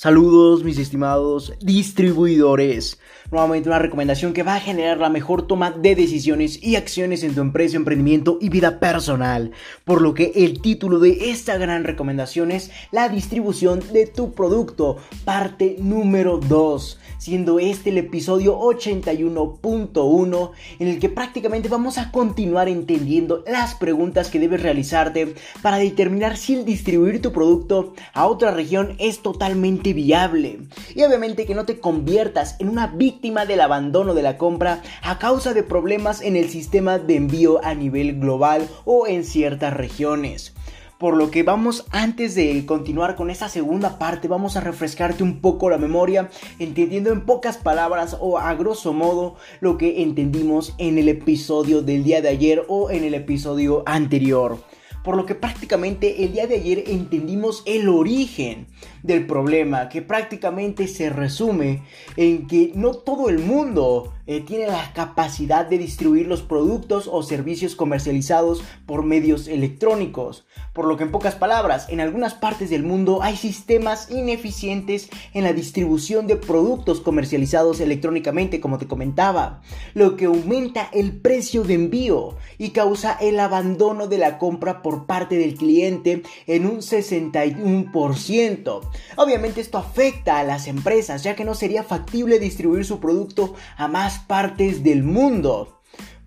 Saludos 0.00 0.62
mis 0.62 0.78
estimados 0.78 1.54
distribuidores. 1.58 3.00
Nuevamente 3.32 3.68
una 3.68 3.80
recomendación 3.80 4.32
que 4.32 4.44
va 4.44 4.54
a 4.54 4.60
generar 4.60 4.98
la 4.98 5.10
mejor 5.10 5.48
toma 5.48 5.72
de 5.72 5.96
decisiones 5.96 6.62
y 6.62 6.76
acciones 6.76 7.24
en 7.24 7.34
tu 7.34 7.40
empresa, 7.40 7.76
emprendimiento 7.76 8.38
y 8.40 8.48
vida 8.48 8.78
personal. 8.78 9.50
Por 9.84 10.00
lo 10.00 10.14
que 10.14 10.30
el 10.36 10.62
título 10.62 11.00
de 11.00 11.30
esta 11.32 11.58
gran 11.58 11.82
recomendación 11.82 12.52
es 12.52 12.70
la 12.92 13.08
distribución 13.08 13.82
de 13.92 14.06
tu 14.06 14.34
producto, 14.34 14.98
parte 15.24 15.74
número 15.80 16.38
2, 16.38 17.00
siendo 17.18 17.58
este 17.58 17.90
el 17.90 17.98
episodio 17.98 18.56
81.1 18.56 20.50
en 20.78 20.86
el 20.86 21.00
que 21.00 21.08
prácticamente 21.08 21.68
vamos 21.68 21.98
a 21.98 22.12
continuar 22.12 22.68
entendiendo 22.68 23.42
las 23.48 23.74
preguntas 23.74 24.30
que 24.30 24.38
debes 24.38 24.62
realizarte 24.62 25.34
para 25.60 25.78
determinar 25.78 26.36
si 26.36 26.54
el 26.54 26.64
distribuir 26.64 27.20
tu 27.20 27.32
producto 27.32 27.94
a 28.14 28.28
otra 28.28 28.52
región 28.52 28.94
es 29.00 29.22
totalmente 29.22 29.87
viable. 29.92 30.60
Y 30.94 31.02
obviamente 31.02 31.46
que 31.46 31.54
no 31.54 31.64
te 31.64 31.80
conviertas 31.80 32.56
en 32.58 32.68
una 32.68 32.86
víctima 32.86 33.46
del 33.46 33.60
abandono 33.60 34.14
de 34.14 34.22
la 34.22 34.36
compra 34.36 34.82
a 35.02 35.18
causa 35.18 35.54
de 35.54 35.62
problemas 35.62 36.20
en 36.20 36.36
el 36.36 36.48
sistema 36.48 36.98
de 36.98 37.16
envío 37.16 37.64
a 37.64 37.74
nivel 37.74 38.18
global 38.20 38.68
o 38.84 39.06
en 39.06 39.24
ciertas 39.24 39.74
regiones. 39.74 40.54
Por 40.98 41.16
lo 41.16 41.30
que 41.30 41.44
vamos, 41.44 41.86
antes 41.90 42.34
de 42.34 42.66
continuar 42.66 43.14
con 43.14 43.30
esta 43.30 43.48
segunda 43.48 44.00
parte, 44.00 44.26
vamos 44.26 44.56
a 44.56 44.60
refrescarte 44.60 45.22
un 45.22 45.40
poco 45.40 45.70
la 45.70 45.78
memoria, 45.78 46.28
entendiendo 46.58 47.12
en 47.12 47.24
pocas 47.24 47.56
palabras 47.56 48.16
o 48.18 48.36
a 48.36 48.52
grosso 48.54 48.92
modo 48.92 49.36
lo 49.60 49.78
que 49.78 50.02
entendimos 50.02 50.74
en 50.78 50.98
el 50.98 51.08
episodio 51.08 51.82
del 51.82 52.02
día 52.02 52.20
de 52.20 52.30
ayer 52.30 52.64
o 52.66 52.90
en 52.90 53.04
el 53.04 53.14
episodio 53.14 53.84
anterior 53.86 54.58
por 55.04 55.16
lo 55.16 55.24
que 55.24 55.34
prácticamente 55.34 56.24
el 56.24 56.32
día 56.32 56.46
de 56.46 56.56
ayer 56.56 56.84
entendimos 56.88 57.62
el 57.64 57.88
origen 57.88 58.66
del 59.02 59.26
problema, 59.26 59.88
que 59.88 60.02
prácticamente 60.02 60.88
se 60.88 61.10
resume 61.10 61.82
en 62.16 62.46
que 62.46 62.72
no 62.74 62.94
todo 62.94 63.28
el 63.28 63.38
mundo 63.38 64.14
eh, 64.26 64.40
tiene 64.40 64.66
la 64.66 64.92
capacidad 64.92 65.64
de 65.64 65.78
distribuir 65.78 66.26
los 66.26 66.42
productos 66.42 67.08
o 67.10 67.22
servicios 67.22 67.74
comercializados 67.74 68.62
por 68.84 69.02
medios 69.02 69.48
electrónicos. 69.48 70.46
Por 70.74 70.84
lo 70.84 70.98
que 70.98 71.04
en 71.04 71.12
pocas 71.12 71.34
palabras, 71.34 71.88
en 71.88 72.00
algunas 72.00 72.34
partes 72.34 72.68
del 72.68 72.82
mundo 72.82 73.22
hay 73.22 73.36
sistemas 73.36 74.10
ineficientes 74.10 75.08
en 75.32 75.44
la 75.44 75.54
distribución 75.54 76.26
de 76.26 76.36
productos 76.36 77.00
comercializados 77.00 77.80
electrónicamente, 77.80 78.60
como 78.60 78.76
te 78.76 78.86
comentaba, 78.86 79.62
lo 79.94 80.16
que 80.16 80.26
aumenta 80.26 80.90
el 80.92 81.20
precio 81.20 81.64
de 81.64 81.72
envío 81.74 82.36
y 82.58 82.70
causa 82.70 83.16
el 83.20 83.40
abandono 83.40 84.08
de 84.08 84.18
la 84.18 84.36
compra 84.36 84.82
por 84.82 85.06
parte 85.06 85.38
del 85.38 85.54
cliente 85.54 86.22
en 86.46 86.66
un 86.66 86.78
61%. 86.78 88.67
Obviamente 89.16 89.60
esto 89.60 89.78
afecta 89.78 90.38
a 90.38 90.44
las 90.44 90.66
empresas, 90.66 91.22
ya 91.22 91.34
que 91.34 91.44
no 91.44 91.54
sería 91.54 91.82
factible 91.82 92.38
distribuir 92.38 92.84
su 92.84 93.00
producto 93.00 93.54
a 93.76 93.88
más 93.88 94.18
partes 94.20 94.82
del 94.82 95.02
mundo. 95.02 95.77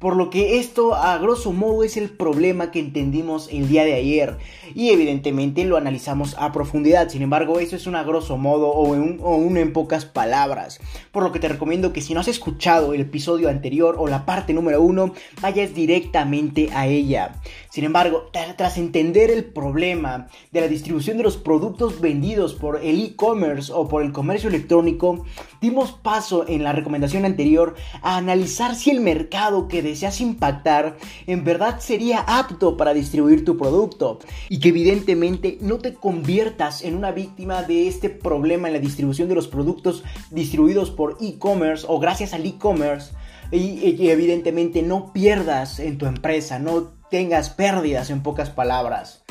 Por 0.02 0.16
lo 0.16 0.32
que 0.32 0.58
esto 0.58 0.96
a 0.96 1.16
grosso 1.20 1.54
modo 1.54 1.84
es 1.84 1.96
el 1.96 2.10
problema 2.10 2.72
que 2.72 2.80
entendimos 2.80 3.48
el 3.52 3.70
día 3.70 3.86
de 3.86 3.94
ayer 3.94 4.36
y 4.74 4.90
evidentemente 4.90 5.64
lo 5.64 5.78
analizamos 5.78 6.36
a 6.40 6.52
profundidad. 6.52 7.10
Sin 7.10 7.22
embargo, 7.22 7.60
eso 7.60 7.76
es 7.76 7.86
un 7.86 7.96
a 7.96 8.04
grosso 8.04 8.36
modo 8.36 8.70
o 8.70 8.82
un, 8.82 9.58
en 9.58 9.74
pocas 9.74 10.06
palabras. 10.06 10.80
Por 11.12 11.22
lo 11.22 11.32
que 11.32 11.38
te 11.38 11.50
recomiendo 11.50 11.94
que 11.94 12.02
si 12.02 12.16
no 12.16 12.20
has 12.20 12.28
escuchado 12.28 12.96
el 12.96 13.02
episodio 13.02 13.48
anterior 13.48 13.96
o 14.00 14.08
la 14.08 14.26
parte 14.26 14.54
número 14.54 14.82
uno, 14.82 15.14
vayas 15.40 15.76
directamente 15.76 16.70
a 16.74 16.88
ella. 16.88 17.36
Sin 17.70 17.84
embargo, 17.84 18.32
tras 18.58 18.80
entender 18.80 19.30
el 19.30 19.46
problema 19.46 20.30
de 20.52 20.62
la 20.62 20.68
distribución 20.68 21.18
de 21.18 21.24
los 21.24 21.38
productos 21.38 22.02
vendidos 22.02 22.56
por 22.56 22.78
el 22.84 23.04
e-commerce 23.04 23.72
o 23.72 23.88
por 23.88 24.02
el 24.02 24.12
comercio 24.12 24.50
electrónico, 24.50 25.26
dimos 25.62 25.92
paso 25.92 26.46
en 26.48 26.64
la 26.64 26.74
recomendación 26.74 27.24
anterior 27.24 27.76
a 28.02 28.18
analizar 28.18 28.76
si 28.76 28.90
el 28.90 29.00
mercado 29.00 29.68
que 29.68 29.91
deseas 29.92 30.20
impactar 30.22 30.98
en 31.28 31.44
verdad 31.44 31.80
sería 31.80 32.20
apto 32.20 32.78
para 32.78 32.94
distribuir 32.94 33.46
tu 33.46 33.58
producto 33.58 34.20
y 34.50 34.60
que 34.60 34.70
evidentemente 34.70 35.58
no 35.62 35.78
te 35.78 35.94
conviertas 35.94 36.84
en 36.84 36.96
una 36.96 37.12
víctima 37.12 37.64
de 37.64 37.88
este 37.88 38.10
problema 38.10 38.68
en 38.68 38.74
la 38.74 38.80
distribución 38.80 39.30
de 39.30 39.36
los 39.36 39.48
productos 39.48 40.04
distribuidos 40.32 40.92
por 40.92 41.18
e-commerce 41.22 41.86
o 41.88 42.00
gracias 42.00 42.34
al 42.34 42.46
e-commerce 42.46 43.12
y, 43.52 44.10
evidentemente 44.10 44.82
no 44.82 45.12
pierdas 45.12 45.80
en 45.80 45.98
tu 45.98 46.06
empresa, 46.06 46.60
no 46.60 46.94
tengas 47.10 47.50
pérdidas 47.50 48.10
en 48.10 48.24
pocas 48.24 48.50
palabras. 48.50 49.24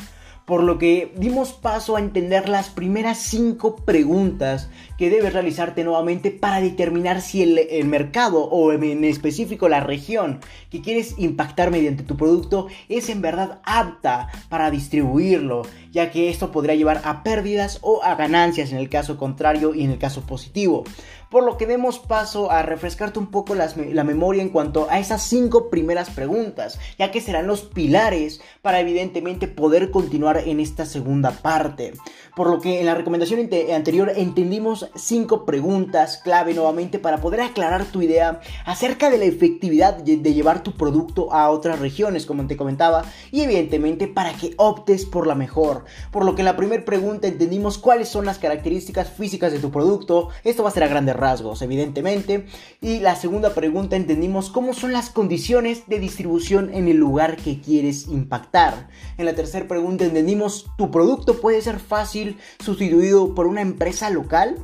Por 0.45 0.63
lo 0.63 0.77
que 0.77 1.13
dimos 1.17 1.53
paso 1.53 1.95
a 1.95 1.99
entender 1.99 2.49
las 2.49 2.69
primeras 2.69 3.19
cinco 3.19 3.77
preguntas 3.77 4.69
que 5.01 5.09
debes 5.09 5.33
realizarte 5.33 5.83
nuevamente 5.83 6.29
para 6.29 6.61
determinar 6.61 7.21
si 7.21 7.41
el, 7.41 7.85
mercado 7.85 8.43
o 8.43 8.71
en 8.71 9.03
específico 9.03 9.67
la 9.67 9.79
región 9.79 10.41
que 10.69 10.81
quieres 10.81 11.15
impactar 11.17 11.71
mediante 11.71 12.03
tu 12.03 12.15
producto 12.15 12.67
es 12.87 13.09
en 13.09 13.19
verdad 13.19 13.61
apta 13.63 14.27
para 14.47 14.69
distribuirlo, 14.69 15.63
ya 15.91 16.11
que 16.11 16.29
esto 16.29 16.51
podría 16.51 16.75
llevar 16.75 17.01
a 17.03 17.23
pérdidas 17.23 17.79
o 17.81 18.03
a 18.03 18.13
ganancias 18.13 18.71
en 18.71 18.77
el 18.77 18.89
caso 18.89 19.17
contrario 19.17 19.73
y 19.73 19.85
en 19.85 19.89
el 19.89 19.97
caso 19.97 20.21
positivo 20.21 20.83
por 21.31 21.45
lo 21.45 21.57
que 21.57 21.65
demos 21.65 21.97
paso 21.97 22.51
a 22.51 22.61
refrescarte 22.61 23.17
un 23.17 23.27
poco 23.31 23.55
la 23.55 24.03
memoria 24.03 24.43
en 24.43 24.49
cuanto 24.49 24.87
a 24.89 24.99
esas 24.99 25.23
cinco 25.23 25.69
primeras 25.69 26.09
preguntas, 26.09 26.77
ya 26.99 27.09
que 27.09 27.21
serán 27.21 27.47
los 27.47 27.61
pilares 27.61 28.41
para 28.61 28.81
evidentemente 28.81 29.47
poder 29.47 29.91
continuar 29.91 30.43
en 30.45 30.59
esta 30.59 30.85
segunda 30.85 31.31
parte. 31.31 31.93
Por 32.35 32.49
lo 32.49 32.59
que 32.59 32.81
en 32.81 32.85
la 32.85 32.95
recomendación 32.95 33.49
anterior 33.73 34.11
entendimos 34.15 34.89
cinco 34.95 35.45
preguntas 35.45 36.17
clave 36.17 36.53
nuevamente 36.53 36.99
para 36.99 37.21
poder 37.21 37.41
aclarar 37.41 37.85
tu 37.85 38.01
idea 38.01 38.41
acerca 38.65 39.09
de 39.09 39.17
la 39.17 39.25
efectividad 39.25 39.95
de 39.97 40.33
llevar 40.33 40.63
tu 40.63 40.73
producto 40.73 41.33
a 41.33 41.49
otras 41.49 41.79
regiones, 41.79 42.25
como 42.25 42.47
te 42.47 42.57
comentaba, 42.57 43.03
y 43.31 43.41
evidentemente 43.41 44.07
para 44.07 44.33
que 44.33 44.53
optes 44.57 45.05
por 45.05 45.27
la 45.27 45.35
mejor. 45.35 45.85
Por 46.11 46.25
lo 46.25 46.35
que 46.35 46.41
en 46.41 46.45
la 46.45 46.57
primera 46.57 46.83
pregunta 46.85 47.27
entendimos 47.27 47.77
cuáles 47.77 48.09
son 48.09 48.25
las 48.25 48.39
características 48.39 49.09
físicas 49.09 49.51
de 49.51 49.59
tu 49.59 49.71
producto, 49.71 50.29
esto 50.43 50.63
va 50.63 50.69
a 50.69 50.73
ser 50.73 50.83
a 50.83 50.87
grandes 50.87 51.15
rasgos, 51.15 51.61
evidentemente. 51.61 52.45
Y 52.81 52.99
la 52.99 53.15
segunda 53.15 53.53
pregunta 53.53 53.95
entendimos 53.95 54.49
cómo 54.49 54.73
son 54.73 54.93
las 54.93 55.09
condiciones 55.09 55.87
de 55.87 55.99
distribución 55.99 56.73
en 56.73 56.87
el 56.87 56.97
lugar 56.97 57.37
que 57.37 57.59
quieres 57.59 58.07
impactar. 58.07 58.89
En 59.17 59.25
la 59.25 59.35
tercera 59.35 59.67
pregunta 59.67 60.05
entendimos 60.05 60.65
tu 60.77 60.91
producto 60.91 61.39
puede 61.39 61.61
ser 61.61 61.79
fácil 61.79 62.37
sustituido 62.59 63.33
por 63.35 63.47
una 63.47 63.61
empresa 63.61 64.09
local. 64.09 64.57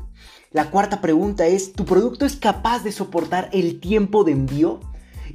La 0.57 0.71
cuarta 0.71 1.01
pregunta 1.01 1.45
es, 1.45 1.73
¿tu 1.73 1.85
producto 1.85 2.25
es 2.25 2.35
capaz 2.35 2.83
de 2.83 2.91
soportar 2.91 3.47
el 3.53 3.79
tiempo 3.79 4.23
de 4.23 4.31
envío? 4.31 4.79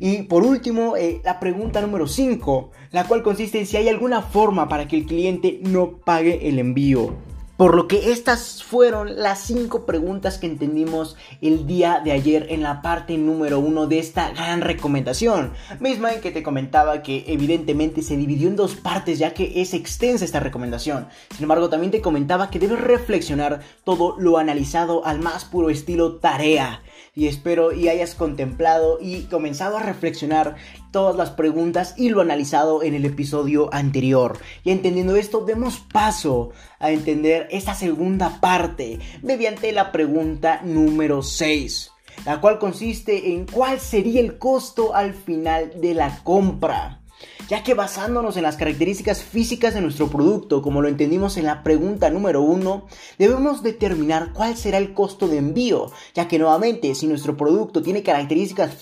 Y 0.01 0.23
por 0.23 0.43
último, 0.43 0.97
eh, 0.97 1.21
la 1.25 1.39
pregunta 1.39 1.81
número 1.81 2.09
5, 2.09 2.73
la 2.91 3.05
cual 3.05 3.23
consiste 3.23 3.61
en 3.61 3.67
si 3.67 3.77
hay 3.77 3.89
alguna 3.89 4.23
forma 4.23 4.69
para 4.69 4.89
que 4.89 4.97
el 4.97 5.07
cliente 5.07 5.61
no 5.63 5.99
pague 5.99 6.49
el 6.49 6.59
envío. 6.59 7.15
Por 7.59 7.75
lo 7.75 7.87
que 7.87 8.13
estas 8.13 8.63
fueron 8.63 9.17
las 9.23 9.41
cinco 9.41 9.85
preguntas 9.85 10.39
que 10.39 10.47
entendimos 10.47 11.17
el 11.43 11.67
día 11.67 12.01
de 12.03 12.13
ayer 12.13 12.47
en 12.49 12.63
la 12.63 12.81
parte 12.81 13.19
número 13.19 13.61
uno 13.61 13.87
de 13.87 13.99
esta 13.99 14.31
gran 14.31 14.63
recomendación. 14.63 15.53
Misma 15.79 16.15
en 16.15 16.23
que 16.23 16.31
te 16.31 16.43
comentaba 16.43 17.03
que 17.03 17.25
evidentemente 17.29 18.01
se 18.01 18.17
dividió 18.17 18.49
en 18.49 18.57
dos 18.57 18.75
partes 18.75 19.19
ya 19.19 19.35
que 19.35 19.61
es 19.61 19.75
extensa 19.75 20.25
esta 20.25 20.41
recomendación. 20.41 21.09
Sin 21.35 21.43
embargo, 21.43 21.69
también 21.69 21.93
te 21.93 22.01
comentaba 22.01 22.49
que 22.49 22.59
debes 22.59 22.81
reflexionar 22.81 23.61
todo 23.85 24.17
lo 24.19 24.39
analizado 24.39 25.05
al 25.05 25.21
más 25.21 25.45
puro 25.45 25.69
estilo 25.69 26.17
tarea. 26.17 26.81
Y 27.15 27.27
espero 27.27 27.73
y 27.73 27.89
hayas 27.89 28.15
contemplado 28.15 28.99
y 29.01 29.23
comenzado 29.25 29.77
a 29.77 29.83
reflexionar 29.83 30.57
todas 30.91 31.17
las 31.17 31.31
preguntas 31.31 31.95
y 31.97 32.09
lo 32.09 32.21
analizado 32.21 32.83
en 32.83 32.95
el 32.95 33.05
episodio 33.05 33.73
anterior. 33.73 34.39
Y 34.65 34.71
entendiendo 34.71 35.17
esto, 35.17 35.45
demos 35.45 35.81
paso 35.93 36.51
a 36.79 36.91
entender 36.91 37.49
esta 37.51 37.75
segunda 37.75 38.41
parte 38.41 38.99
mediante 39.23 39.73
la 39.73 39.93
pregunta 39.93 40.61
número 40.65 41.23
6 41.23 41.91
la 42.27 42.41
cual 42.41 42.59
consiste 42.59 43.33
en 43.33 43.47
cuál 43.47 43.81
sería 43.81 44.21
el 44.21 44.39
costo 44.39 44.95
al 44.95 45.15
final 45.15 45.81
de 45.81 45.95
la 45.95 46.23
compra 46.23 47.02
ya 47.49 47.63
que 47.63 47.75
basándonos 47.75 48.37
en 48.37 48.43
las 48.43 48.57
características 48.57 49.23
físicas 49.23 49.75
de 49.75 49.81
nuestro 49.81 50.09
producto, 50.09 50.63
como 50.63 50.83
lo 50.83 50.89
entendimos 50.89 51.37
en 51.37 51.45
la 51.45 51.63
pregunta 51.63 52.11
número 52.11 52.43
uno, 52.43 52.87
debemos 53.19 53.63
determinar 53.63 54.33
cuál 54.33 54.57
será 54.57 54.79
el 54.79 54.95
costo 54.95 55.29
de 55.29 55.39
envío, 55.39 55.91
ya 56.15 56.29
que 56.29 56.39
nuevamente 56.39 56.95
si 56.95 57.07
nuestro 57.07 57.37
producto 57.37 57.83
tiene 57.83 58.03
características 58.03 58.75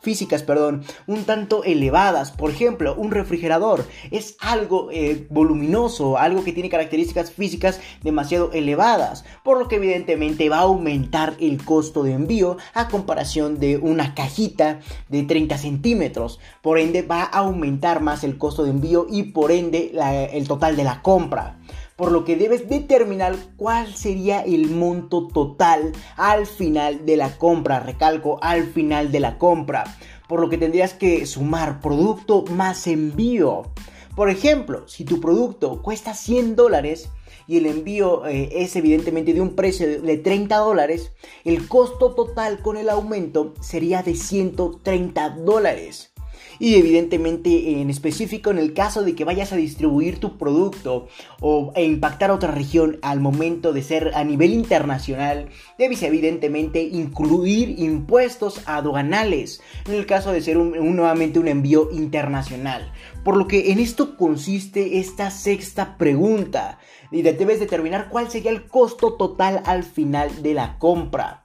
físicas 0.00 0.42
perdón, 0.42 0.84
un 1.06 1.24
tanto 1.24 1.64
elevadas, 1.64 2.30
por 2.30 2.50
ejemplo, 2.50 2.94
un 2.96 3.10
refrigerador 3.10 3.86
es 4.10 4.36
algo 4.40 4.88
eh, 4.90 5.26
voluminoso, 5.30 6.18
algo 6.18 6.44
que 6.44 6.52
tiene 6.52 6.68
características 6.68 7.30
físicas 7.32 7.80
demasiado 8.02 8.52
elevadas, 8.52 9.24
por 9.42 9.58
lo 9.58 9.68
que 9.68 9.76
evidentemente 9.76 10.48
va 10.48 10.58
a 10.58 10.62
aumentar 10.62 11.34
el 11.40 11.64
costo 11.64 12.02
de 12.02 12.12
envío 12.12 12.56
a 12.74 12.88
comparación 12.88 13.58
de 13.58 13.76
una 13.76 14.14
cajita 14.14 14.80
de 15.08 15.22
30 15.22 15.58
centímetros, 15.58 16.40
por 16.62 16.78
ende 16.78 17.02
va 17.02 17.22
a 17.22 17.38
aumentar 17.38 18.00
más 18.04 18.22
el 18.22 18.38
costo 18.38 18.62
de 18.62 18.70
envío 18.70 19.06
y 19.10 19.24
por 19.24 19.50
ende 19.50 19.92
el 20.32 20.46
total 20.46 20.76
de 20.76 20.84
la 20.84 21.02
compra. 21.02 21.58
por 21.96 22.10
lo 22.10 22.24
que 22.24 22.34
debes 22.34 22.68
determinar 22.68 23.36
cuál 23.56 23.94
sería 23.94 24.40
el 24.40 24.68
monto 24.68 25.28
total 25.28 25.92
al 26.16 26.44
final 26.44 27.06
de 27.06 27.16
la 27.16 27.38
compra, 27.38 27.78
recalco, 27.78 28.38
al 28.42 28.64
final 28.64 29.12
de 29.12 29.20
la 29.20 29.38
compra, 29.38 29.84
por 30.28 30.40
lo 30.40 30.50
que 30.50 30.58
tendrías 30.58 30.92
que 30.92 31.24
sumar 31.24 31.80
producto 31.80 32.44
más 32.50 32.88
envío. 32.88 33.70
Por 34.16 34.28
ejemplo, 34.28 34.88
si 34.88 35.04
tu 35.04 35.20
producto 35.20 35.82
cuesta 35.82 36.14
100 36.14 36.56
dólares, 36.56 37.10
y 37.46 37.58
el 37.58 37.66
envío 37.66 38.26
eh, 38.26 38.48
es 38.52 38.76
evidentemente 38.76 39.34
de 39.34 39.40
un 39.40 39.54
precio 39.54 40.00
de 40.00 40.16
30 40.16 40.56
dólares, 40.56 41.12
el 41.44 41.68
costo 41.68 42.14
total 42.14 42.60
con 42.60 42.76
el 42.76 42.88
aumento 42.88 43.54
sería 43.60 44.02
de 44.02 44.14
130 44.14 45.30
dólares. 45.30 46.13
Y 46.58 46.76
evidentemente 46.76 47.80
en 47.80 47.90
específico 47.90 48.50
en 48.50 48.58
el 48.58 48.74
caso 48.74 49.02
de 49.02 49.14
que 49.14 49.24
vayas 49.24 49.52
a 49.52 49.56
distribuir 49.56 50.18
tu 50.18 50.38
producto 50.38 51.08
o 51.40 51.72
impactar 51.76 52.30
a 52.30 52.34
otra 52.34 52.50
región 52.50 52.98
al 53.02 53.20
momento 53.20 53.72
de 53.72 53.82
ser 53.82 54.12
a 54.14 54.24
nivel 54.24 54.52
internacional, 54.52 55.48
debes 55.78 56.02
evidentemente 56.02 56.82
incluir 56.82 57.78
impuestos 57.78 58.62
aduanales 58.66 59.60
en 59.86 59.94
el 59.94 60.06
caso 60.06 60.32
de 60.32 60.42
ser 60.42 60.56
nuevamente 60.56 61.38
un 61.38 61.48
envío 61.48 61.90
internacional. 61.92 62.92
Por 63.24 63.36
lo 63.36 63.46
que 63.46 63.72
en 63.72 63.78
esto 63.78 64.16
consiste 64.16 64.98
esta 64.98 65.30
sexta 65.30 65.96
pregunta 65.96 66.78
y 67.10 67.22
debes 67.22 67.60
determinar 67.60 68.08
cuál 68.10 68.30
sería 68.30 68.50
el 68.50 68.66
costo 68.66 69.14
total 69.14 69.62
al 69.66 69.82
final 69.82 70.42
de 70.42 70.54
la 70.54 70.78
compra 70.78 71.43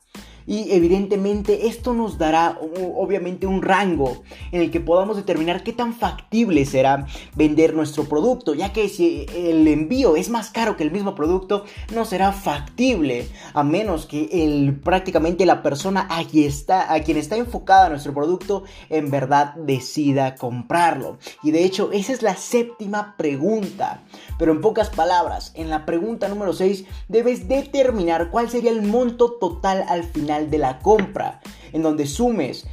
y 0.50 0.72
evidentemente 0.72 1.68
esto 1.68 1.94
nos 1.94 2.18
dará 2.18 2.58
obviamente 2.96 3.46
un 3.46 3.62
rango 3.62 4.24
en 4.52 4.62
el 4.62 4.72
que 4.72 4.80
podamos 4.80 5.16
determinar 5.16 5.62
qué 5.62 5.74
tan 5.74 5.94
factible 5.94 6.66
será 6.66 7.06
vender 7.36 7.76
nuestro 7.76 8.06
producto, 8.06 8.56
ya 8.56 8.74
que 8.74 8.90
si 8.90 9.28
el 9.36 9.68
envío 9.68 10.16
es 10.16 10.32
más 10.32 10.50
caro 10.50 10.76
que 10.76 10.84
el 10.84 10.90
mismo 10.90 11.14
producto, 11.14 11.66
no 11.94 12.04
será 12.04 12.32
factible, 12.32 13.28
a 13.54 13.64
menos 13.64 14.08
que 14.08 14.28
el, 14.32 14.74
prácticamente 14.80 15.46
la 15.46 15.62
persona 15.62 16.08
a 16.10 16.24
está, 16.34 16.92
a 16.94 17.02
quien 17.02 17.18
está 17.18 17.36
enfocada 17.36 17.90
nuestro 17.90 18.14
producto 18.14 18.64
en 18.90 19.12
verdad 19.12 19.54
decida 19.54 20.34
comprarlo. 20.34 21.20
Y 21.44 21.52
de 21.52 21.64
hecho, 21.64 21.92
esa 21.92 22.12
es 22.12 22.24
la 22.24 22.36
séptima 22.36 23.16
pregunta. 23.18 24.02
Pero 24.40 24.52
en 24.52 24.62
pocas 24.62 24.90
palabras, 24.90 25.52
en 25.56 25.70
la 25.70 25.86
pregunta 25.86 26.28
número 26.28 26.54
6 26.54 26.86
debes 27.08 27.48
determinar 27.48 28.32
cuál 28.32 28.50
sería 28.50 28.72
el 28.72 28.82
monto 28.82 29.34
total 29.34 29.86
al 29.88 30.04
final 30.04 30.39
de 30.48 30.58
la 30.58 30.80
compra 30.80 31.40
en 31.74 31.82
donde 31.82 32.06
sumes 32.06 32.66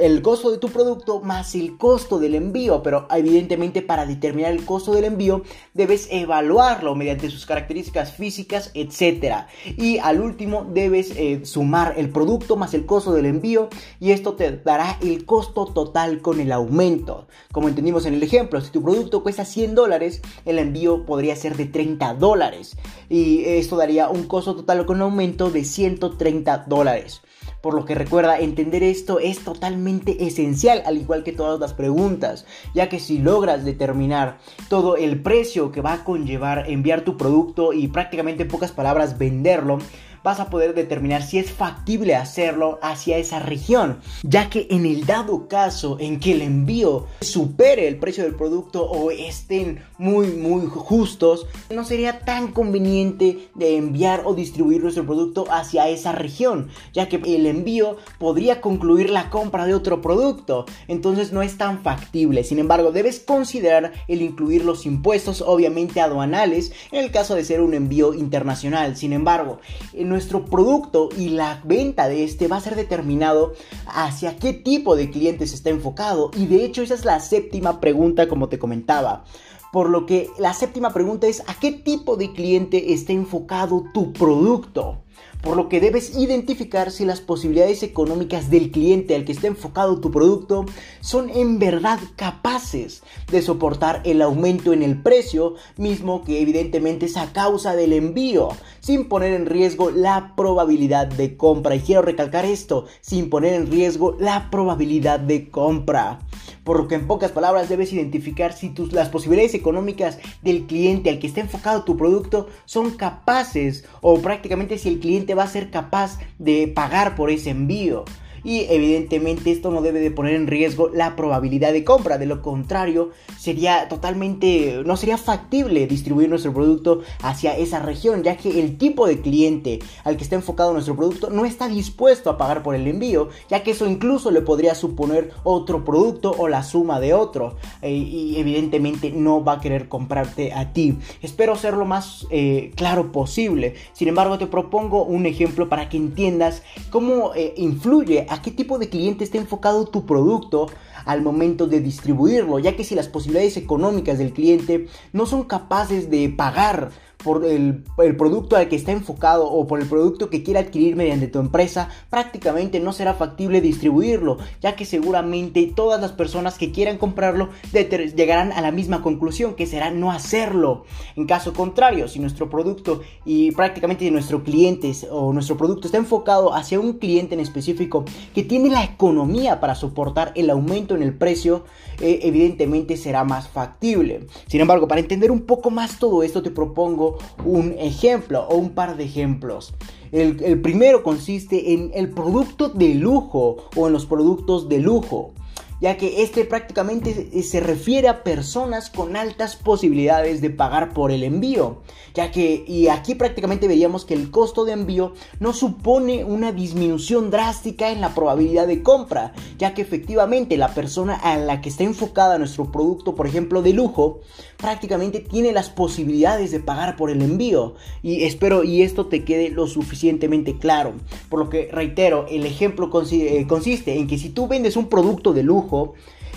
el 0.00 0.22
costo 0.22 0.50
de 0.50 0.58
tu 0.58 0.68
producto 0.68 1.20
más 1.20 1.54
el 1.54 1.76
costo 1.76 2.18
del 2.18 2.34
envío, 2.34 2.82
pero 2.82 3.06
evidentemente 3.10 3.82
para 3.82 4.06
determinar 4.06 4.52
el 4.52 4.64
costo 4.64 4.92
del 4.92 5.04
envío 5.04 5.42
debes 5.74 6.08
evaluarlo 6.10 6.94
mediante 6.94 7.30
sus 7.30 7.46
características 7.46 8.12
físicas, 8.12 8.70
etc. 8.74 9.46
Y 9.76 9.98
al 9.98 10.20
último 10.20 10.66
debes 10.72 11.12
eh, 11.16 11.40
sumar 11.44 11.94
el 11.96 12.10
producto 12.10 12.56
más 12.56 12.74
el 12.74 12.86
costo 12.86 13.12
del 13.12 13.26
envío 13.26 13.68
y 13.98 14.12
esto 14.12 14.34
te 14.34 14.50
dará 14.56 14.98
el 15.02 15.24
costo 15.24 15.66
total 15.66 16.20
con 16.20 16.40
el 16.40 16.52
aumento. 16.52 17.26
Como 17.52 17.68
entendimos 17.68 18.06
en 18.06 18.14
el 18.14 18.22
ejemplo, 18.22 18.60
si 18.60 18.70
tu 18.70 18.82
producto 18.82 19.22
cuesta 19.22 19.44
100 19.44 19.74
dólares, 19.74 20.22
el 20.44 20.58
envío 20.58 21.04
podría 21.04 21.36
ser 21.36 21.56
de 21.56 21.66
30 21.66 22.14
dólares 22.14 22.76
y 23.08 23.44
esto 23.44 23.76
daría 23.76 24.08
un 24.08 24.24
costo 24.24 24.54
total 24.54 24.86
con 24.86 25.00
aumento 25.02 25.50
de 25.50 25.64
130 25.64 26.64
dólares. 26.68 27.22
Por 27.60 27.74
lo 27.74 27.84
que 27.84 27.94
recuerda, 27.94 28.38
entender 28.38 28.82
esto 28.82 29.18
es 29.18 29.44
totalmente 29.44 30.24
esencial, 30.26 30.82
al 30.86 30.96
igual 30.96 31.22
que 31.22 31.32
todas 31.32 31.60
las 31.60 31.74
preguntas, 31.74 32.46
ya 32.74 32.88
que 32.88 32.98
si 32.98 33.18
logras 33.18 33.64
determinar 33.64 34.38
todo 34.68 34.96
el 34.96 35.20
precio 35.20 35.70
que 35.70 35.82
va 35.82 35.92
a 35.92 36.04
conllevar 36.04 36.70
enviar 36.70 37.02
tu 37.02 37.16
producto 37.16 37.72
y 37.72 37.88
prácticamente 37.88 38.44
en 38.44 38.48
pocas 38.48 38.72
palabras 38.72 39.18
venderlo, 39.18 39.78
vas 40.22 40.40
a 40.40 40.50
poder 40.50 40.74
determinar 40.74 41.22
si 41.22 41.38
es 41.38 41.50
factible 41.50 42.14
hacerlo 42.14 42.78
hacia 42.82 43.18
esa 43.18 43.38
región, 43.38 43.98
ya 44.22 44.50
que 44.50 44.66
en 44.70 44.86
el 44.86 45.06
dado 45.06 45.48
caso 45.48 45.96
en 46.00 46.20
que 46.20 46.32
el 46.32 46.42
envío 46.42 47.06
supere 47.20 47.88
el 47.88 47.98
precio 47.98 48.24
del 48.24 48.34
producto 48.34 48.84
o 48.84 49.10
estén 49.10 49.82
muy 49.98 50.28
muy 50.28 50.66
justos, 50.66 51.46
no 51.74 51.84
sería 51.84 52.20
tan 52.20 52.52
conveniente 52.52 53.48
de 53.54 53.76
enviar 53.76 54.22
o 54.24 54.34
distribuir 54.34 54.82
nuestro 54.82 55.06
producto 55.06 55.46
hacia 55.50 55.88
esa 55.88 56.12
región, 56.12 56.68
ya 56.92 57.08
que 57.08 57.16
el 57.16 57.46
envío 57.46 57.96
podría 58.18 58.60
concluir 58.60 59.10
la 59.10 59.30
compra 59.30 59.66
de 59.66 59.74
otro 59.74 60.00
producto, 60.00 60.66
entonces 60.88 61.32
no 61.32 61.42
es 61.42 61.56
tan 61.56 61.82
factible. 61.82 62.44
Sin 62.44 62.58
embargo, 62.58 62.92
debes 62.92 63.20
considerar 63.20 63.92
el 64.08 64.22
incluir 64.22 64.64
los 64.64 64.86
impuestos 64.86 65.42
obviamente 65.42 66.00
aduanales 66.00 66.72
en 66.92 67.04
el 67.04 67.10
caso 67.10 67.34
de 67.34 67.44
ser 67.44 67.60
un 67.60 67.74
envío 67.74 68.14
internacional. 68.14 68.96
Sin 68.96 69.12
embargo, 69.12 69.60
en 69.92 70.09
nuestro 70.10 70.44
producto 70.44 71.08
y 71.16 71.30
la 71.30 71.62
venta 71.64 72.08
de 72.08 72.24
este 72.24 72.48
va 72.48 72.56
a 72.56 72.60
ser 72.60 72.76
determinado 72.76 73.54
hacia 73.86 74.36
qué 74.36 74.52
tipo 74.52 74.96
de 74.96 75.08
clientes 75.08 75.54
está 75.54 75.70
enfocado. 75.70 76.30
Y 76.36 76.46
de 76.46 76.64
hecho 76.64 76.82
esa 76.82 76.94
es 76.94 77.06
la 77.06 77.20
séptima 77.20 77.80
pregunta 77.80 78.28
como 78.28 78.48
te 78.48 78.58
comentaba. 78.58 79.24
Por 79.72 79.88
lo 79.88 80.06
que 80.06 80.30
la 80.38 80.54
séptima 80.54 80.92
pregunta 80.92 81.26
es 81.26 81.42
¿a 81.46 81.54
qué 81.54 81.72
tipo 81.72 82.16
de 82.16 82.32
cliente 82.32 82.92
está 82.92 83.12
enfocado 83.12 83.84
tu 83.94 84.12
producto? 84.12 85.02
por 85.42 85.56
lo 85.56 85.68
que 85.68 85.80
debes 85.80 86.16
identificar 86.16 86.90
si 86.90 87.04
las 87.04 87.20
posibilidades 87.20 87.82
económicas 87.82 88.50
del 88.50 88.70
cliente 88.70 89.14
al 89.14 89.24
que 89.24 89.32
está 89.32 89.46
enfocado 89.46 90.00
tu 90.00 90.10
producto 90.10 90.66
son 91.00 91.30
en 91.30 91.58
verdad 91.58 91.98
capaces 92.16 93.02
de 93.30 93.40
soportar 93.40 94.02
el 94.04 94.22
aumento 94.22 94.72
en 94.72 94.82
el 94.82 95.00
precio, 95.00 95.54
mismo 95.76 96.24
que 96.24 96.40
evidentemente 96.40 97.06
es 97.06 97.16
a 97.16 97.32
causa 97.32 97.74
del 97.74 97.92
envío, 97.92 98.50
sin 98.80 99.08
poner 99.08 99.32
en 99.32 99.46
riesgo 99.46 99.90
la 99.90 100.34
probabilidad 100.36 101.06
de 101.06 101.36
compra. 101.36 101.74
Y 101.74 101.80
quiero 101.80 102.02
recalcar 102.02 102.44
esto, 102.44 102.86
sin 103.00 103.30
poner 103.30 103.54
en 103.54 103.70
riesgo 103.70 104.16
la 104.18 104.50
probabilidad 104.50 105.20
de 105.20 105.50
compra 105.50 106.18
por 106.64 106.78
lo 106.78 106.88
que 106.88 106.94
en 106.94 107.06
pocas 107.06 107.32
palabras 107.32 107.68
debes 107.68 107.92
identificar 107.92 108.52
si 108.52 108.70
tus, 108.70 108.92
las 108.92 109.08
posibilidades 109.08 109.54
económicas 109.54 110.18
del 110.42 110.66
cliente 110.66 111.10
al 111.10 111.18
que 111.18 111.26
está 111.26 111.40
enfocado 111.40 111.84
tu 111.84 111.96
producto 111.96 112.48
son 112.64 112.92
capaces 112.92 113.84
o 114.00 114.20
prácticamente 114.20 114.78
si 114.78 114.88
el 114.88 115.00
cliente 115.00 115.34
va 115.34 115.44
a 115.44 115.48
ser 115.48 115.70
capaz 115.70 116.18
de 116.38 116.68
pagar 116.68 117.16
por 117.16 117.30
ese 117.30 117.50
envío 117.50 118.04
y 118.44 118.66
evidentemente 118.68 119.50
esto 119.50 119.70
no 119.70 119.82
debe 119.82 120.00
de 120.00 120.10
poner 120.10 120.34
en 120.34 120.46
riesgo 120.46 120.90
la 120.92 121.16
probabilidad 121.16 121.72
de 121.72 121.84
compra, 121.84 122.18
de 122.18 122.26
lo 122.26 122.42
contrario 122.42 123.10
sería 123.38 123.88
totalmente, 123.88 124.82
no 124.84 124.96
sería 124.96 125.18
factible 125.18 125.86
distribuir 125.86 126.28
nuestro 126.28 126.52
producto 126.52 127.00
hacia 127.22 127.56
esa 127.56 127.80
región, 127.80 128.22
ya 128.22 128.36
que 128.36 128.60
el 128.60 128.76
tipo 128.76 129.06
de 129.06 129.20
cliente 129.20 129.78
al 130.04 130.16
que 130.16 130.24
está 130.24 130.36
enfocado 130.36 130.72
nuestro 130.72 130.96
producto 130.96 131.30
no 131.30 131.44
está 131.44 131.68
dispuesto 131.68 132.30
a 132.30 132.38
pagar 132.38 132.62
por 132.62 132.74
el 132.74 132.86
envío, 132.86 133.28
ya 133.48 133.62
que 133.62 133.72
eso 133.72 133.86
incluso 133.86 134.30
le 134.30 134.42
podría 134.42 134.74
suponer 134.74 135.30
otro 135.44 135.84
producto 135.84 136.34
o 136.36 136.48
la 136.48 136.62
suma 136.62 137.00
de 137.00 137.14
otro, 137.14 137.56
eh, 137.82 137.92
y 137.92 138.36
evidentemente 138.38 139.10
no 139.10 139.42
va 139.42 139.54
a 139.54 139.60
querer 139.60 139.88
comprarte 139.88 140.52
a 140.52 140.72
ti. 140.72 140.98
Espero 141.22 141.56
ser 141.56 141.74
lo 141.74 141.84
más 141.84 142.26
eh, 142.30 142.72
claro 142.76 143.12
posible, 143.12 143.74
sin 143.92 144.08
embargo 144.08 144.38
te 144.38 144.46
propongo 144.46 145.04
un 145.04 145.26
ejemplo 145.26 145.68
para 145.68 145.88
que 145.88 145.96
entiendas 145.96 146.62
cómo 146.90 147.34
eh, 147.34 147.54
influye 147.56 148.26
a 148.30 148.40
qué 148.40 148.52
tipo 148.52 148.78
de 148.78 148.88
cliente 148.88 149.24
está 149.24 149.38
enfocado 149.38 149.86
tu 149.86 150.06
producto 150.06 150.68
al 151.04 151.20
momento 151.20 151.66
de 151.66 151.80
distribuirlo, 151.80 152.60
ya 152.60 152.76
que 152.76 152.84
si 152.84 152.94
las 152.94 153.08
posibilidades 153.08 153.56
económicas 153.56 154.18
del 154.18 154.32
cliente 154.32 154.86
no 155.12 155.26
son 155.26 155.42
capaces 155.44 156.10
de 156.10 156.28
pagar 156.28 156.92
por 157.22 157.44
el, 157.44 157.84
producto 158.16 158.56
al 158.56 158.68
que 158.68 158.76
está 158.76 158.92
enfocado 158.92 159.50
o 159.50 159.66
por 159.66 159.80
el 159.80 159.88
producto 159.88 160.30
que 160.30 160.42
quiere 160.42 160.60
adquirir 160.60 160.96
mediante 160.96 161.28
tu 161.28 161.38
empresa, 161.38 161.88
prácticamente 162.08 162.80
no 162.80 162.92
será 162.92 163.14
factible 163.14 163.60
distribuirlo, 163.60 164.38
ya 164.60 164.76
que 164.76 164.84
seguramente 164.84 165.70
todas 165.74 166.00
las 166.00 166.12
personas 166.12 166.58
que 166.58 166.72
quieran 166.72 166.98
comprarlo 166.98 167.50
llegarán 167.72 168.52
a 168.52 168.60
la 168.60 168.70
misma 168.70 169.02
conclusión, 169.02 169.54
que 169.54 169.66
será 169.66 169.90
no 169.90 170.10
hacerlo. 170.10 170.84
En 171.16 171.26
caso 171.26 171.52
contrario, 171.52 172.08
si 172.08 172.18
nuestro 172.18 172.48
producto 172.48 173.00
y 173.24 173.52
prácticamente 173.52 174.10
nuestro 174.10 174.42
cliente 174.42 174.92
o 175.10 175.32
nuestro 175.32 175.56
producto 175.56 175.86
está 175.86 175.98
enfocado 175.98 176.54
hacia 176.54 176.80
un 176.80 176.94
cliente 176.94 177.34
en 177.34 177.40
específico 177.40 178.04
que 178.34 178.42
tiene 178.42 178.70
la 178.70 178.84
economía 178.84 179.60
para 179.60 179.74
soportar 179.74 180.32
el 180.34 180.50
aumento 180.50 180.94
en 180.94 181.02
el 181.02 181.14
precio, 181.14 181.64
eh, 182.00 182.20
evidentemente 182.22 182.96
será 182.96 183.24
más 183.24 183.48
factible. 183.48 184.26
Sin 184.46 184.60
embargo, 184.60 184.88
para 184.88 185.00
entender 185.00 185.30
un 185.30 185.42
poco 185.42 185.70
más 185.70 185.98
todo 185.98 186.22
esto, 186.22 186.42
te 186.42 186.50
propongo 186.50 187.09
un 187.44 187.74
ejemplo 187.78 188.46
o 188.48 188.56
un 188.56 188.70
par 188.70 188.96
de 188.96 189.04
ejemplos. 189.04 189.74
El, 190.12 190.60
primero 190.60 191.02
consiste 191.02 191.72
en 191.72 191.92
el 191.94 192.10
producto 192.10 192.68
de 192.68 192.94
lujo 192.94 193.68
o 193.76 193.86
en 193.86 193.92
los 193.92 194.06
productos 194.06 194.68
de 194.68 194.80
lujo. 194.80 195.34
Ya 195.80 195.96
que 195.96 196.22
este 196.22 196.44
prácticamente 196.44 197.42
se 197.42 197.60
refiere 197.60 198.08
a 198.08 198.22
personas 198.22 198.90
con 198.90 199.16
altas 199.16 199.56
posibilidades 199.56 200.40
de 200.40 200.50
pagar 200.50 200.92
por 200.92 201.10
el 201.10 201.24
envío, 201.24 201.78
ya 202.14 202.30
que 202.30 202.64
y 202.66 202.88
aquí 202.88 203.14
prácticamente 203.14 203.68
veríamos 203.68 204.04
que 204.04 204.14
el 204.14 204.30
costo 204.30 204.64
de 204.64 204.72
envío 204.72 205.14
no 205.38 205.52
supone 205.52 206.24
una 206.24 206.52
disminución 206.52 207.30
drástica 207.30 207.90
en 207.90 208.00
la 208.00 208.14
probabilidad 208.14 208.66
de 208.66 208.82
compra, 208.82 209.32
ya 209.58 209.74
que 209.74 209.82
efectivamente 209.82 210.56
la 210.56 210.74
persona 210.74 211.14
a 211.14 211.36
la 211.38 211.60
que 211.60 211.70
está 211.70 211.84
enfocada 211.84 212.38
nuestro 212.38 212.70
producto, 212.70 213.14
por 213.14 213.26
ejemplo, 213.26 213.62
de 213.62 213.72
lujo, 213.72 214.20
prácticamente 214.58 215.20
tiene 215.20 215.52
las 215.52 215.70
posibilidades 215.70 216.50
de 216.50 216.60
pagar 216.60 216.96
por 216.96 217.10
el 217.10 217.22
envío 217.22 217.74
y 218.02 218.24
espero 218.24 218.64
y 218.64 218.82
esto 218.82 219.06
te 219.06 219.24
quede 219.24 219.48
lo 219.48 219.66
suficientemente 219.66 220.58
claro. 220.58 220.92
Por 221.28 221.38
lo 221.38 221.48
que 221.48 221.68
reitero, 221.72 222.26
el 222.28 222.44
ejemplo 222.44 222.90
eh, 223.10 223.46
consiste 223.48 223.98
en 223.98 224.06
que 224.06 224.18
si 224.18 224.28
tú 224.30 224.46
vendes 224.46 224.76
un 224.76 224.88
producto 224.88 225.32
de 225.32 225.42
lujo, 225.42 225.69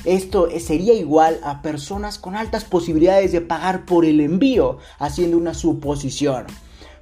esto 0.05 0.49
sería 0.59 0.93
igual 0.93 1.39
a 1.43 1.61
personas 1.61 2.17
con 2.17 2.35
altas 2.35 2.65
posibilidades 2.65 3.31
de 3.31 3.41
pagar 3.41 3.85
por 3.85 4.05
el 4.05 4.19
envío, 4.19 4.77
haciendo 4.99 5.37
una 5.37 5.53
suposición 5.53 6.45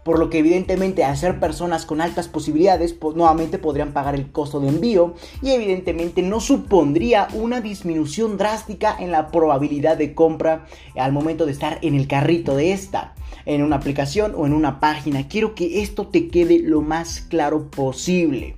por 0.04 0.18
lo 0.18 0.30
que 0.30 0.40
evidentemente 0.40 1.04
al 1.04 1.18
ser 1.18 1.40
personas 1.40 1.86
con 1.86 2.02
altas 2.02 2.28
posibilidades, 2.28 2.94
pues, 2.94 3.16
nuevamente 3.16 3.58
podrían 3.58 3.94
pagar 3.94 4.16
el 4.16 4.32
costo 4.32 4.60
de 4.60 4.70
envío 4.70 5.14
y 5.42 5.52
evidentemente 5.52 6.22
no 6.22 6.40
supondría 6.40 7.28
una 7.34 7.62
disminución 7.62 8.38
drástica 8.38 8.96
en 9.00 9.12
la 9.12 9.28
probabilidad 9.28 9.98
de 9.98 10.16
compra 10.16 10.66
al 10.96 11.12
momento 11.12 11.46
de 11.46 11.52
estar 11.52 11.80
en 11.82 11.96
el 11.96 12.08
carrito 12.08 12.56
de 12.56 12.74
esta, 12.74 13.14
en 13.46 13.64
una 13.64 13.76
aplicación 13.76 14.34
o 14.36 14.46
en 14.46 14.54
una 14.54 14.80
página. 14.80 15.28
Quiero 15.28 15.54
que 15.54 15.82
esto 15.82 16.08
te 16.08 16.28
quede 16.30 16.60
lo 16.60 16.82
más 16.82 17.22
claro 17.22 17.70
posible. 17.70 18.58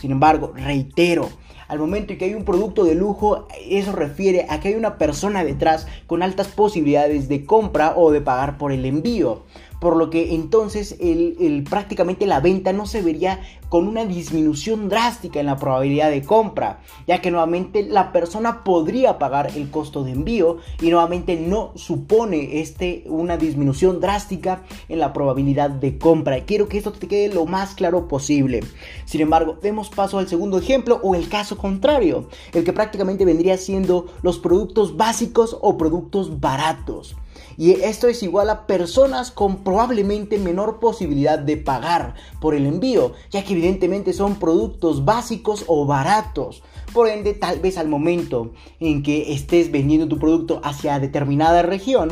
Sin 0.00 0.12
embargo, 0.12 0.52
reitero, 0.56 1.28
al 1.70 1.78
momento 1.78 2.12
en 2.12 2.18
que 2.18 2.24
hay 2.24 2.34
un 2.34 2.44
producto 2.44 2.82
de 2.82 2.96
lujo, 2.96 3.46
eso 3.68 3.92
refiere 3.92 4.46
a 4.48 4.58
que 4.58 4.68
hay 4.68 4.74
una 4.74 4.98
persona 4.98 5.44
detrás 5.44 5.86
con 6.08 6.20
altas 6.20 6.48
posibilidades 6.48 7.28
de 7.28 7.46
compra 7.46 7.94
o 7.96 8.10
de 8.10 8.20
pagar 8.20 8.58
por 8.58 8.72
el 8.72 8.84
envío 8.84 9.42
por 9.80 9.96
lo 9.96 10.10
que 10.10 10.34
entonces 10.34 10.96
el, 11.00 11.64
prácticamente 11.68 12.26
la 12.26 12.40
venta 12.40 12.72
no 12.72 12.86
se 12.86 13.02
vería 13.02 13.40
con 13.68 13.88
una 13.88 14.04
disminución 14.04 14.88
drástica 14.88 15.40
en 15.40 15.46
la 15.46 15.56
probabilidad 15.56 16.10
de 16.10 16.22
compra, 16.22 16.80
ya 17.06 17.20
que 17.20 17.30
nuevamente 17.30 17.82
la 17.82 18.12
persona 18.12 18.62
podría 18.64 19.18
pagar 19.18 19.50
el 19.56 19.70
costo 19.70 20.04
de 20.04 20.12
envío 20.12 20.58
y 20.80 20.90
nuevamente 20.90 21.36
no 21.36 21.72
supone 21.76 22.60
este 22.60 23.04
una 23.06 23.36
disminución 23.36 24.00
drástica 24.00 24.62
en 24.88 24.98
la 24.98 25.12
probabilidad 25.12 25.70
de 25.70 25.98
compra. 25.98 26.44
Quiero 26.44 26.68
que 26.68 26.78
esto 26.78 26.92
te 26.92 27.08
quede 27.08 27.32
lo 27.32 27.46
más 27.46 27.74
claro 27.74 28.08
posible. 28.08 28.60
Sin 29.04 29.20
embargo, 29.20 29.56
demos 29.62 29.88
paso 29.88 30.18
al 30.18 30.28
segundo 30.28 30.58
ejemplo 30.58 31.00
o 31.02 31.14
el 31.14 31.28
caso 31.28 31.56
contrario, 31.56 32.28
el 32.52 32.64
que 32.64 32.72
prácticamente 32.72 33.24
vendría 33.24 33.56
siendo 33.56 34.06
los 34.22 34.38
productos 34.38 34.96
básicos 34.96 35.56
o 35.60 35.78
productos 35.78 36.40
baratos. 36.40 37.16
Y 37.60 37.72
esto 37.72 38.08
es 38.08 38.22
igual 38.22 38.48
a 38.48 38.66
personas 38.66 39.30
con 39.30 39.58
probablemente 39.58 40.38
menor 40.38 40.80
posibilidad 40.80 41.38
de 41.38 41.58
pagar 41.58 42.14
por 42.40 42.54
el 42.54 42.64
envío, 42.64 43.12
ya 43.30 43.44
que 43.44 43.52
evidentemente 43.52 44.14
son 44.14 44.36
productos 44.36 45.04
básicos 45.04 45.64
o 45.66 45.84
baratos. 45.84 46.62
Por 46.94 47.06
ende, 47.06 47.34
tal 47.34 47.60
vez 47.60 47.76
al 47.76 47.86
momento 47.86 48.52
en 48.80 49.02
que 49.02 49.34
estés 49.34 49.70
vendiendo 49.70 50.08
tu 50.08 50.18
producto 50.18 50.62
hacia 50.64 50.98
determinada 51.00 51.60
región, 51.60 52.08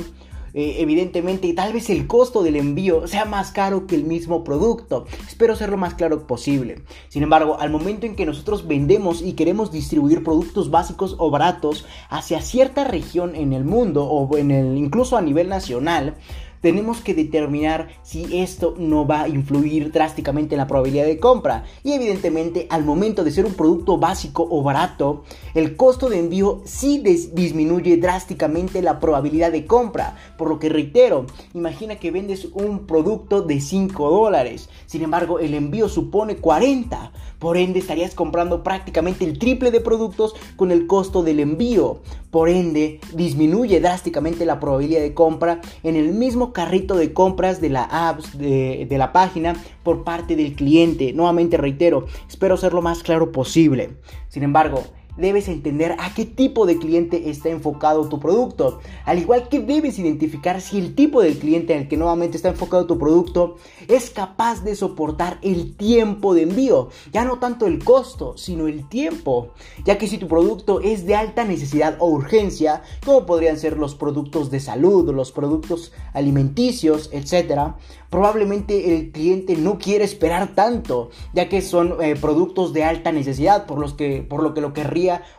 eh, 0.55 0.77
evidentemente 0.79 1.53
tal 1.53 1.73
vez 1.73 1.91
el 1.91 2.07
costo 2.07 2.43
del 2.43 2.57
envío 2.57 3.07
sea 3.07 3.25
más 3.25 3.53
caro 3.53 3.87
que 3.87 3.95
el 3.95 4.05
mismo 4.05 4.45
producto. 4.45 5.07
Espero 5.27 5.57
ser 5.57 5.71
lo 5.71 5.77
más 5.77 5.95
claro 5.95 6.27
posible. 6.27 6.83
Sin 7.09 7.23
embargo, 7.23 7.59
al 7.59 7.71
momento 7.71 8.07
en 8.07 8.17
que 8.17 8.27
nosotros 8.27 8.67
vendemos 8.67 9.23
y 9.23 9.35
queremos 9.35 9.73
distribuir 9.73 10.23
productos 10.23 10.71
básicos 10.71 11.17
o 11.19 11.31
baratos 11.31 11.87
hacia 12.09 12.41
cierta 12.41 12.85
región 12.85 13.35
en 13.35 13.53
el 13.53 13.65
mundo 13.65 14.05
o 14.05 14.37
en 14.37 14.51
el, 14.51 14.77
incluso 14.77 15.17
a 15.17 15.23
nivel 15.23 15.49
nacional, 15.49 16.17
tenemos 16.61 17.01
que 17.01 17.15
determinar 17.15 17.89
si 18.03 18.41
esto 18.41 18.75
no 18.79 19.07
va 19.07 19.23
a 19.23 19.29
influir 19.29 19.93
drásticamente 19.93 20.55
en 20.55 20.59
la 20.59 20.67
probabilidad 20.67 21.07
de 21.07 21.19
compra. 21.19 21.65
Y 21.85 21.93
evidentemente 21.93 22.67
al 22.71 22.85
momento 22.85 23.25
de 23.25 23.31
ser 23.31 23.47
un 23.47 23.55
producto 23.55 23.99
básico 23.99 24.47
o 24.51 24.63
barato, 24.63 25.25
el 25.55 25.77
costo 25.77 26.09
de 26.09 26.19
envío 26.19 26.61
sí 26.65 27.03
disminuye 27.33 27.97
drásticamente 27.97 28.83
la 28.83 29.01
probabilidad 29.01 29.53
de 29.53 29.67
compra. 29.67 30.17
Por 30.37 30.49
lo 30.49 30.59
que 30.59 30.69
reitero, 30.69 31.27
imagina 31.55 31.97
que 31.97 32.11
vendes 32.11 32.47
un 32.53 32.87
producto 32.87 33.43
de 33.43 33.61
5 33.61 34.11
dólares. 34.11 34.69
Sin 34.87 35.03
embargo, 35.03 35.39
el 35.39 35.55
envío 35.55 35.89
supone 35.89 36.37
40. 36.37 37.13
Por 37.39 37.57
ende, 37.57 37.79
estarías 37.79 38.15
comprando 38.15 38.63
prácticamente 38.63 39.25
el 39.25 39.39
triple 39.39 39.71
de 39.71 39.81
productos 39.81 40.35
con 40.57 40.71
el 40.71 40.87
costo 40.87 41.23
del 41.23 41.41
envío. 41.41 42.01
Por 42.31 42.49
ende, 42.49 43.01
disminuye 43.15 43.81
drásticamente 43.81 44.45
la 44.45 44.61
probabilidad 44.61 45.01
de 45.01 45.15
compra 45.15 45.61
en 45.83 45.97
el 45.97 46.13
mismo 46.13 46.53
carrito 46.53 46.97
de 46.97 47.13
compras 47.13 47.61
de 47.61 47.71
la 47.71 47.85
apps 47.85 48.37
de, 48.37 48.87
de 48.89 48.99
la 48.99 49.13
página 49.13 49.55
por 49.83 50.05
parte 50.05 50.37
del 50.37 50.55
cliente. 50.55 51.13
Nuevamente 51.13 51.57
reitero, 51.57 52.07
espero 52.29 52.57
ser 52.57 52.75
lo 52.75 52.83
más 52.83 53.03
claro 53.03 53.33
posible. 53.33 53.97
Sin 54.29 54.43
embargo, 54.43 54.83
debes 55.19 55.49
entender 55.49 55.97
a 55.99 56.15
qué 56.15 56.25
tipo 56.25 56.65
de 56.65 56.79
cliente 56.79 57.29
está 57.29 57.51
enfocado 57.51 58.09
tu 58.09 58.19
producto. 58.21 58.81
Al 59.05 59.19
igual 59.19 59.49
que 59.49 59.61
debes 59.61 59.99
identificar 59.99 60.61
si 60.61 60.79
el 60.79 60.95
tipo 60.95 61.21
del 61.21 61.39
cliente 61.39 61.75
en 61.75 61.81
el 61.83 61.89
que 61.89 61.97
nuevamente 61.97 62.37
está 62.37 62.49
enfocado 62.49 62.87
tu 62.87 62.99
producto 62.99 63.57
es 63.89 64.11
capaz 64.11 64.63
de 64.65 64.77
soportar 64.77 65.39
el 65.43 65.77
tiempo 65.77 66.35
de 66.35 66.43
envío. 66.43 66.89
Ya 67.13 67.25
no 67.25 67.39
tanto 67.39 67.67
el 67.67 67.83
costo, 67.85 68.37
sino 68.37 68.69
el 68.69 68.89
tiempo. 68.89 69.51
Ya 69.85 69.99
que 69.99 70.07
si 70.07 70.19
tu 70.19 70.29
producto 70.29 70.81
es 70.81 71.05
de 71.05 71.17
alta 71.17 71.45
necesidad 71.45 71.97
o 71.99 72.07
urgencia, 72.07 72.83
como 73.05 73.27
podrían 73.27 73.59
ser 73.59 73.77
los 73.77 73.95
productos 73.95 74.51
de 74.51 74.61
salud, 74.61 75.13
los 75.13 75.33
productos 75.33 75.93
alimenticios, 76.13 77.11
etc., 77.13 77.75
probablemente 78.11 78.97
el 78.97 79.11
cliente 79.11 79.57
no 79.57 79.79
quiere 79.79 80.05
esperar 80.05 80.55
tanto, 80.55 81.11
ya 81.35 81.49
que 81.49 81.61
son 81.61 82.03
eh, 82.03 82.17
productos 82.19 82.73
de 82.73 82.85
alta 82.85 83.13
necesidad, 83.13 83.67
por, 83.67 83.79
los 83.79 83.95
que, 83.95 84.23
por 84.23 84.43
lo 84.43 84.55
que 84.55 84.61
lo 84.61 84.73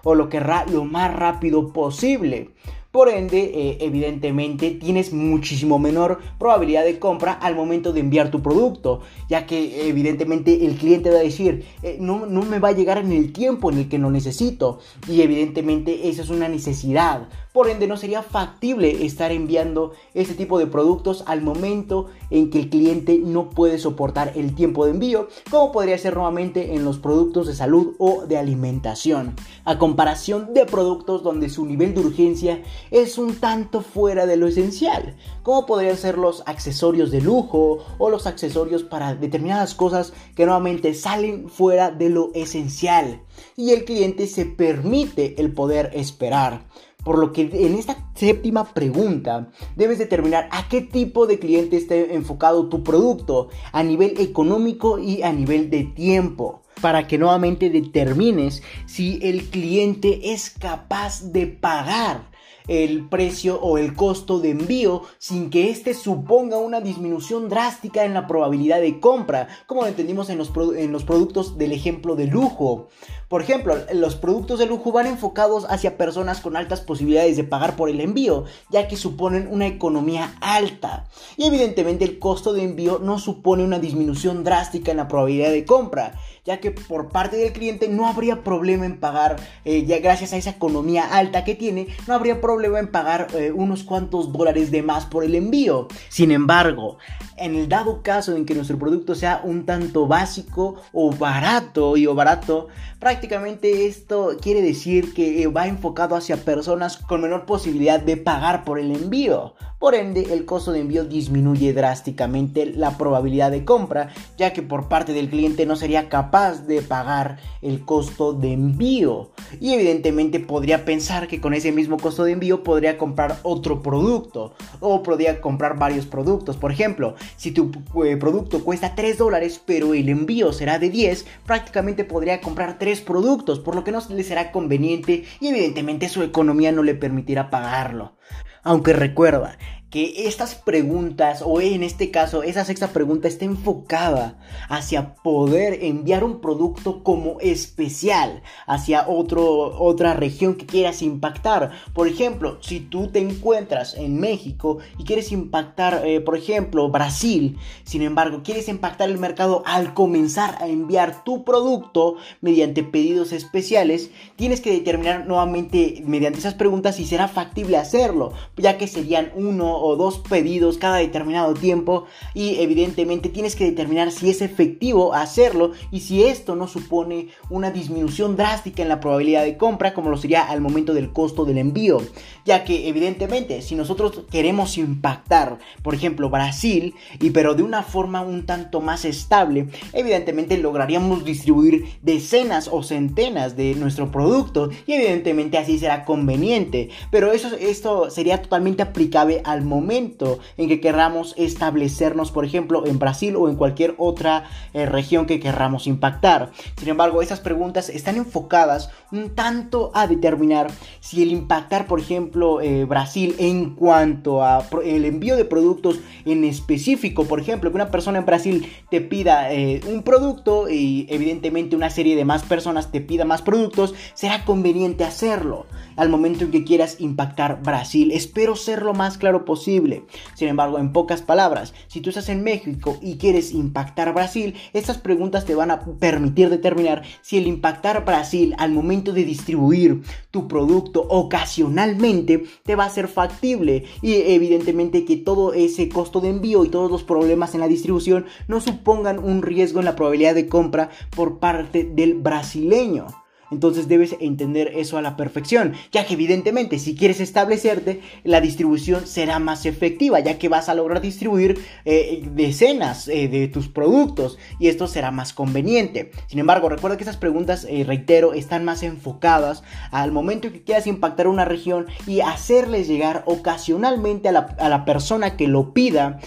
o 0.03 0.15
lo 0.15 0.29
querrá 0.29 0.65
lo 0.65 0.85
más 0.85 1.13
rápido 1.13 1.71
posible. 1.73 2.49
Por 2.91 3.07
ende, 3.07 3.51
eh, 3.53 3.77
evidentemente 3.81 4.71
tienes 4.71 5.13
muchísimo 5.13 5.77
menor 5.77 6.17
probabilidad 6.39 6.83
de 6.83 6.97
compra 6.97 7.33
al 7.33 7.55
momento 7.55 7.93
de 7.93 7.99
enviar 7.99 8.31
tu 8.31 8.41
producto, 8.41 9.01
ya 9.29 9.45
que 9.45 9.87
evidentemente 9.87 10.65
el 10.65 10.75
cliente 10.75 11.11
va 11.11 11.17
a 11.17 11.21
decir, 11.21 11.65
eh, 11.83 11.97
no, 11.99 12.25
no 12.25 12.41
me 12.41 12.57
va 12.57 12.69
a 12.69 12.71
llegar 12.71 12.97
en 12.97 13.11
el 13.11 13.31
tiempo 13.31 13.69
en 13.69 13.77
el 13.77 13.89
que 13.89 13.99
lo 13.99 14.09
necesito. 14.09 14.79
Y 15.07 15.21
evidentemente 15.21 16.09
esa 16.09 16.23
es 16.23 16.31
una 16.31 16.49
necesidad. 16.49 17.29
Por 17.51 17.67
ende, 17.67 17.87
no 17.87 17.97
sería 17.97 18.21
factible 18.21 19.07
estar 19.07 19.31
enviando 19.31 19.93
este 20.13 20.35
tipo 20.35 20.59
de 20.59 20.67
productos 20.67 21.23
al 21.25 21.41
momento 21.41 22.05
en 22.29 22.51
que 22.51 22.59
el 22.59 22.69
cliente 22.69 23.17
no 23.17 23.49
puede 23.49 23.79
soportar 23.79 24.33
el 24.35 24.53
tiempo 24.53 24.85
de 24.85 24.91
envío, 24.91 25.29
como 25.49 25.71
podría 25.71 25.97
ser 25.97 26.13
nuevamente 26.13 26.75
en 26.75 26.85
los 26.85 26.99
productos 26.99 27.47
de 27.47 27.55
salud 27.55 27.95
o 27.97 28.27
de 28.27 28.37
alimentación. 28.37 29.35
A 29.65 29.79
comparación 29.79 30.53
de 30.53 30.67
productos 30.67 31.23
donde 31.23 31.49
su 31.49 31.65
nivel 31.65 31.95
de 31.95 32.01
urgencia 32.01 32.61
es 32.91 33.17
un 33.17 33.35
tanto 33.35 33.81
fuera 33.81 34.27
de 34.27 34.37
lo 34.37 34.45
esencial, 34.45 35.15
como 35.41 35.65
podrían 35.65 35.97
ser 35.97 36.19
los 36.19 36.43
accesorios 36.45 37.09
de 37.09 37.21
lujo 37.21 37.79
o 37.97 38.09
los 38.11 38.27
accesorios 38.27 38.83
para 38.83 39.15
determinadas 39.15 39.73
cosas 39.73 40.13
que 40.35 40.45
nuevamente 40.45 40.93
salen 40.93 41.49
fuera 41.49 41.89
de 41.89 42.09
lo 42.09 42.29
esencial 42.35 43.23
y 43.55 43.71
el 43.71 43.85
cliente 43.85 44.27
se 44.27 44.45
permite 44.45 45.39
el 45.41 45.53
poder 45.53 45.91
esperar. 45.93 46.65
Por 47.03 47.17
lo 47.17 47.31
que 47.31 47.49
en 47.51 47.75
esta 47.75 48.11
séptima 48.13 48.73
pregunta 48.73 49.51
debes 49.75 49.99
determinar 49.99 50.49
a 50.51 50.67
qué 50.67 50.81
tipo 50.81 51.27
de 51.27 51.39
cliente 51.39 51.77
está 51.77 51.95
enfocado 51.95 52.67
tu 52.67 52.83
producto 52.83 53.49
a 53.71 53.83
nivel 53.83 54.19
económico 54.19 54.99
y 54.99 55.23
a 55.23 55.31
nivel 55.31 55.69
de 55.69 55.85
tiempo 55.85 56.61
para 56.81 57.07
que 57.07 57.17
nuevamente 57.17 57.69
determines 57.69 58.63
si 58.85 59.19
el 59.21 59.45
cliente 59.49 60.33
es 60.33 60.49
capaz 60.49 61.31
de 61.31 61.47
pagar 61.47 62.29
el 62.69 63.09
precio 63.09 63.59
o 63.59 63.77
el 63.77 63.95
costo 63.95 64.39
de 64.39 64.51
envío 64.51 65.01
sin 65.17 65.49
que 65.49 65.71
éste 65.71 65.95
suponga 65.95 66.57
una 66.57 66.81
disminución 66.81 67.49
drástica 67.49 68.05
en 68.05 68.13
la 68.13 68.27
probabilidad 68.27 68.79
de 68.79 68.99
compra, 68.99 69.47
como 69.65 69.81
lo 69.81 69.87
entendimos 69.87 70.29
en 70.29 70.37
los, 70.37 70.51
en 70.75 70.91
los 70.91 71.03
productos 71.03 71.57
del 71.57 71.71
ejemplo 71.71 72.15
de 72.15 72.27
lujo. 72.27 72.87
Por 73.29 73.43
ejemplo, 73.43 73.77
los 73.93 74.15
productos 74.15 74.57
de 74.57 74.65
lujo 74.65 74.91
van 74.91 75.05
enfocados 75.05 75.67
hacia 75.69 75.97
personas 75.97 76.41
con 76.41 76.57
altas 76.57 76.81
posibilidades 76.81 77.37
de 77.37 77.43
pagar 77.43 77.75
por 77.75 77.91
el 77.91 78.01
envío, 78.01 78.45
ya 78.71 78.87
que 78.87 78.97
suponen 78.97 79.47
una 79.51 79.67
economía 79.67 80.33
alta. 80.41 81.05
Y 81.37 81.45
evidentemente 81.45 82.05
el 82.05 82.17
costo 82.17 82.53
de 82.53 82.63
envío 82.63 82.97
no 82.97 83.19
supone 83.19 83.63
una 83.63 83.77
disminución 83.77 84.43
drástica 84.43 84.89
en 84.89 84.97
la 84.97 85.07
probabilidad 85.07 85.51
de 85.51 85.63
compra, 85.63 86.15
ya 86.43 86.59
que 86.59 86.71
por 86.71 87.09
parte 87.09 87.37
del 87.37 87.53
cliente 87.53 87.87
no 87.87 88.07
habría 88.07 88.43
problema 88.43 88.87
en 88.87 88.99
pagar, 88.99 89.35
eh, 89.63 89.85
ya 89.85 89.99
gracias 89.99 90.33
a 90.33 90.37
esa 90.37 90.49
economía 90.49 91.03
alta 91.15 91.43
que 91.43 91.53
tiene, 91.53 91.87
no 92.07 92.15
habría 92.15 92.41
problema 92.41 92.79
en 92.79 92.89
pagar 92.89 93.27
eh, 93.35 93.51
unos 93.51 93.83
cuantos 93.83 94.33
dólares 94.33 94.71
de 94.71 94.81
más 94.81 95.05
por 95.05 95.23
el 95.23 95.35
envío. 95.35 95.87
Sin 96.09 96.31
embargo, 96.31 96.97
en 97.37 97.55
el 97.55 97.69
dado 97.69 98.01
caso 98.01 98.35
en 98.35 98.47
que 98.47 98.55
nuestro 98.55 98.79
producto 98.79 99.13
sea 99.13 99.41
un 99.43 99.67
tanto 99.67 100.07
básico 100.07 100.77
o 100.93 101.11
barato 101.11 101.95
y 101.95 102.07
o 102.07 102.15
barato, 102.15 102.69
prácticamente 102.99 103.18
Prácticamente 103.19 103.85
esto 103.85 104.37
quiere 104.41 104.61
decir 104.61 105.13
que 105.13 105.45
va 105.47 105.67
enfocado 105.67 106.15
hacia 106.15 106.37
personas 106.37 106.95
con 106.95 107.19
menor 107.19 107.45
posibilidad 107.45 107.99
de 107.99 108.15
pagar 108.15 108.63
por 108.63 108.79
el 108.79 108.95
envío. 108.95 109.55
Por 109.79 109.95
ende, 109.95 110.33
el 110.33 110.43
costo 110.43 110.73
de 110.73 110.81
envío 110.81 111.05
disminuye 111.05 111.71
drásticamente 111.71 112.65
la 112.65 112.97
probabilidad 112.97 113.49
de 113.49 113.63
compra, 113.63 114.09
ya 114.37 114.51
que 114.51 114.61
por 114.61 114.89
parte 114.89 115.13
del 115.13 115.29
cliente 115.29 115.65
no 115.65 115.77
sería 115.77 116.09
capaz 116.09 116.67
de 116.67 116.81
pagar 116.81 117.37
el 117.61 117.85
costo 117.85 118.33
de 118.33 118.51
envío. 118.51 119.29
Y 119.61 119.73
evidentemente 119.73 120.41
podría 120.41 120.83
pensar 120.83 121.29
que 121.29 121.39
con 121.39 121.53
ese 121.53 121.71
mismo 121.71 121.95
costo 121.95 122.25
de 122.25 122.33
envío 122.33 122.61
podría 122.61 122.97
comprar 122.97 123.37
otro 123.43 123.81
producto 123.81 124.53
o 124.81 125.01
podría 125.01 125.39
comprar 125.39 125.79
varios 125.79 126.05
productos. 126.05 126.57
Por 126.57 126.73
ejemplo, 126.73 127.15
si 127.37 127.51
tu 127.51 127.71
eh, 128.03 128.17
producto 128.17 128.65
cuesta 128.65 128.95
3 128.95 129.17
dólares 129.17 129.61
pero 129.65 129.93
el 129.93 130.09
envío 130.09 130.51
será 130.51 130.77
de 130.77 130.89
10, 130.89 131.25
prácticamente 131.45 132.03
podría 132.03 132.41
comprar 132.41 132.77
3 132.77 132.99
productos, 133.09 133.59
por 133.59 133.75
lo 133.75 133.83
que 133.83 133.91
no 133.91 133.99
le 134.09 134.23
será 134.23 134.51
conveniente 134.51 135.25
y 135.41 135.47
evidentemente 135.47 136.07
su 136.07 136.21
economía 136.21 136.71
no 136.71 136.83
le 136.83 136.93
permitirá 136.93 137.49
pagarlo. 137.49 138.15
Aunque 138.61 138.93
recuerda, 138.93 139.57
que 139.89 140.27
estas 140.27 140.53
preguntas, 140.53 141.41
o 141.43 141.61
en 141.61 141.81
este 141.81 142.11
caso, 142.11 142.43
esa 142.43 142.63
sexta 142.63 142.89
pregunta 142.89 143.27
está 143.27 143.45
enfocada 143.45 144.37
hacia 144.69 145.15
poder 145.15 145.83
enviar 145.83 146.23
un 146.23 146.41
producto 146.41 147.03
como 147.03 147.39
especial 147.39 148.43
hacia 148.67 149.07
otro, 149.07 149.79
otra 149.81 150.13
región 150.13 150.55
que 150.55 150.67
quieras 150.67 151.01
impactar. 151.01 151.71
Por 151.93 152.07
ejemplo, 152.07 152.59
si 152.61 152.79
tú 152.79 153.07
te 153.07 153.19
encuentras 153.19 153.95
en 153.95 154.19
México 154.19 154.77
y 154.99 155.05
quieres 155.05 155.31
impactar, 155.31 156.05
eh, 156.05 156.21
por 156.21 156.37
ejemplo, 156.37 156.89
Brasil, 156.89 157.57
sin 157.83 158.03
embargo, 158.03 158.41
quieres 158.43 158.67
impactar 158.69 159.09
el 159.09 159.17
mercado 159.17 159.63
al 159.65 159.95
comenzar 159.95 160.61
a 160.61 160.67
enviar 160.67 161.23
tu 161.23 161.43
producto 161.43 162.17
mediante 162.41 162.83
pedidos 162.83 163.31
especiales, 163.31 164.11
tienes 164.35 164.61
que 164.61 164.71
determinar 164.71 165.25
nuevamente 165.25 166.03
mediante 166.05 166.39
esas 166.39 166.53
preguntas 166.53 166.97
si 166.97 167.05
será 167.05 167.27
factible 167.27 167.77
hacerlo, 167.77 168.33
ya 168.55 168.77
que 168.77 168.87
serían 168.87 169.31
uno 169.35 169.78
o 169.79 169.95
dos 169.95 170.19
pedidos 170.19 170.77
cada 170.77 170.97
determinado 170.97 171.53
tiempo 171.53 172.05
y 172.33 172.59
evidentemente 172.59 173.29
tienes 173.29 173.55
que 173.55 173.65
determinar 173.65 174.11
si 174.11 174.29
es 174.29 174.41
efectivo 174.41 175.13
hacerlo 175.13 175.71
y 175.91 176.01
si 176.01 176.23
esto 176.23 176.55
no 176.55 176.67
supone 176.67 177.29
una 177.49 177.71
disminución 177.71 178.35
drástica 178.35 178.81
en 178.81 178.89
la 178.89 178.99
probabilidad 178.99 179.43
de 179.43 179.57
compra 179.57 179.93
como 179.93 180.09
lo 180.09 180.17
sería 180.17 180.43
al 180.43 180.61
momento 180.61 180.93
del 180.93 181.11
costo 181.11 181.45
del 181.45 181.57
envío 181.57 182.01
ya 182.45 182.63
que 182.63 182.87
evidentemente 182.87 183.61
si 183.61 183.75
nosotros 183.75 184.23
queremos 184.31 184.77
impactar 184.77 185.59
por 185.81 185.95
ejemplo 185.95 186.29
Brasil 186.29 186.93
y 187.19 187.31
pero 187.31 187.55
de 187.55 187.63
una 187.63 187.83
forma 187.83 188.21
un 188.21 188.45
tanto 188.45 188.81
más 188.81 189.05
estable 189.05 189.67
evidentemente 189.93 190.57
lograríamos 190.57 191.25
distribuir 191.25 191.85
decenas 192.01 192.69
o 192.71 192.83
centenas 192.83 193.55
de 193.55 193.75
nuestro 193.75 194.11
producto 194.11 194.69
y 194.85 194.93
evidentemente 194.93 195.57
así 195.57 195.79
será 195.79 196.05
conveniente. 196.05 196.89
Pero 197.11 197.31
eso 197.31 197.55
esto 197.59 198.09
sería 198.09 198.41
totalmente 198.41 198.83
aplicable 198.83 199.41
al 199.43 199.63
momento 199.69 200.39
en 200.57 200.67
que 200.67 200.81
querramos 200.81 201.33
establecernos, 201.37 202.31
por 202.31 202.43
ejemplo, 202.43 202.85
en 202.85 202.99
Brasil 202.99 203.35
o 203.37 203.47
en 203.47 203.55
cualquier 203.55 203.95
otra 203.97 204.49
eh, 204.73 204.85
región 204.85 205.25
que 205.25 205.39
querramos 205.39 205.87
impactar. 205.87 206.51
Sin 206.77 206.89
embargo, 206.89 207.21
esas 207.21 207.39
preguntas 207.39 207.89
están 207.89 208.17
enfocadas 208.17 208.89
un 209.11 209.29
tanto 209.35 209.91
a 209.93 210.07
determinar 210.07 210.69
si 210.99 211.23
el 211.23 211.31
impactar, 211.31 211.87
por 211.87 211.99
ejemplo, 211.99 212.61
eh, 212.61 212.85
Brasil 212.85 213.35
en 213.39 213.75
cuanto 213.75 214.43
a 214.43 214.65
el 214.83 215.05
envío 215.05 215.35
de 215.35 215.45
productos 215.45 215.99
en 216.25 216.43
específico, 216.43 217.25
por 217.25 217.39
ejemplo, 217.39 217.69
que 217.69 217.75
una 217.75 217.91
persona 217.91 218.19
en 218.19 218.25
Brasil 218.25 218.71
te 218.89 219.01
pida 219.01 219.53
eh, 219.53 219.81
un 219.87 220.03
producto 220.03 220.69
y 220.69 221.05
evidentemente 221.09 221.75
una 221.75 221.89
serie 221.89 222.15
de 222.15 222.25
más 222.25 222.43
personas 222.43 222.91
te 222.91 223.01
pida 223.01 223.25
más 223.25 223.41
productos, 223.41 223.93
será 224.13 224.45
conveniente 224.45 225.03
hacerlo 225.03 225.65
al 225.95 226.09
momento 226.09 226.45
en 226.45 226.51
que 226.51 226.63
quieras 226.63 226.97
impactar 226.99 227.61
Brasil. 227.61 228.11
Espero 228.11 228.55
ser 228.55 228.81
lo 228.81 228.93
más 228.93 229.17
claro 229.17 229.45
posible. 229.45 229.58
Sin 229.59 230.47
embargo, 230.47 230.79
en 230.79 230.93
pocas 230.93 231.21
palabras, 231.21 231.73
si 231.87 232.01
tú 232.01 232.09
estás 232.09 232.29
en 232.29 232.43
México 232.43 232.97
y 233.01 233.17
quieres 233.17 233.51
impactar 233.51 234.13
Brasil, 234.13 234.55
estas 234.73 234.97
preguntas 234.97 235.45
te 235.45 235.55
van 235.55 235.71
a 235.71 235.81
permitir 235.99 236.49
determinar 236.49 237.03
si 237.21 237.37
el 237.37 237.47
impactar 237.47 238.05
Brasil 238.05 238.55
al 238.57 238.71
momento 238.71 239.13
de 239.13 239.25
distribuir 239.25 240.01
tu 240.31 240.47
producto 240.47 241.05
ocasionalmente 241.09 242.43
te 242.63 242.75
va 242.75 242.85
a 242.85 242.89
ser 242.89 243.07
factible 243.07 243.85
y 244.01 244.13
evidentemente 244.13 245.05
que 245.05 245.17
todo 245.17 245.53
ese 245.53 245.89
costo 245.89 246.21
de 246.21 246.29
envío 246.29 246.65
y 246.65 246.69
todos 246.69 246.89
los 246.89 247.03
problemas 247.03 247.53
en 247.53 247.61
la 247.61 247.67
distribución 247.67 248.25
no 248.47 248.61
supongan 248.61 249.19
un 249.19 249.41
riesgo 249.41 249.79
en 249.79 249.85
la 249.85 249.95
probabilidad 249.95 250.35
de 250.35 250.47
compra 250.47 250.89
por 251.15 251.39
parte 251.39 251.83
del 251.83 252.15
brasileño. 252.15 253.07
Entonces 253.51 253.87
debes 253.87 254.15
entender 254.19 254.71
eso 254.75 254.97
a 254.97 255.01
la 255.01 255.15
perfección, 255.15 255.73
ya 255.91 256.05
que 256.05 256.13
evidentemente 256.13 256.79
si 256.79 256.95
quieres 256.95 257.19
establecerte, 257.19 258.01
la 258.23 258.41
distribución 258.41 259.07
será 259.07 259.39
más 259.39 259.65
efectiva, 259.65 260.19
ya 260.19 260.37
que 260.37 260.49
vas 260.49 260.69
a 260.69 260.75
lograr 260.75 261.01
distribuir 261.01 261.59
eh, 261.85 262.27
decenas 262.33 263.07
eh, 263.07 263.27
de 263.27 263.47
tus 263.47 263.67
productos 263.67 264.37
y 264.59 264.67
esto 264.67 264.87
será 264.87 265.11
más 265.11 265.33
conveniente. 265.33 266.11
Sin 266.27 266.39
embargo, 266.39 266.69
recuerda 266.69 266.97
que 266.97 267.03
estas 267.03 267.17
preguntas, 267.17 267.65
eh, 267.69 267.83
reitero, 267.85 268.33
están 268.33 268.65
más 268.65 268.83
enfocadas 268.83 269.63
al 269.91 270.11
momento 270.11 270.51
que 270.51 270.63
quieras 270.63 270.87
impactar 270.87 271.27
una 271.27 271.45
región 271.45 271.87
y 272.05 272.21
hacerles 272.21 272.87
llegar 272.87 273.23
ocasionalmente 273.25 274.29
a 274.29 274.31
la, 274.31 274.39
a 274.59 274.69
la 274.69 274.85
persona 274.85 275.35
que 275.37 275.47
lo 275.47 275.73
pida 275.73 276.19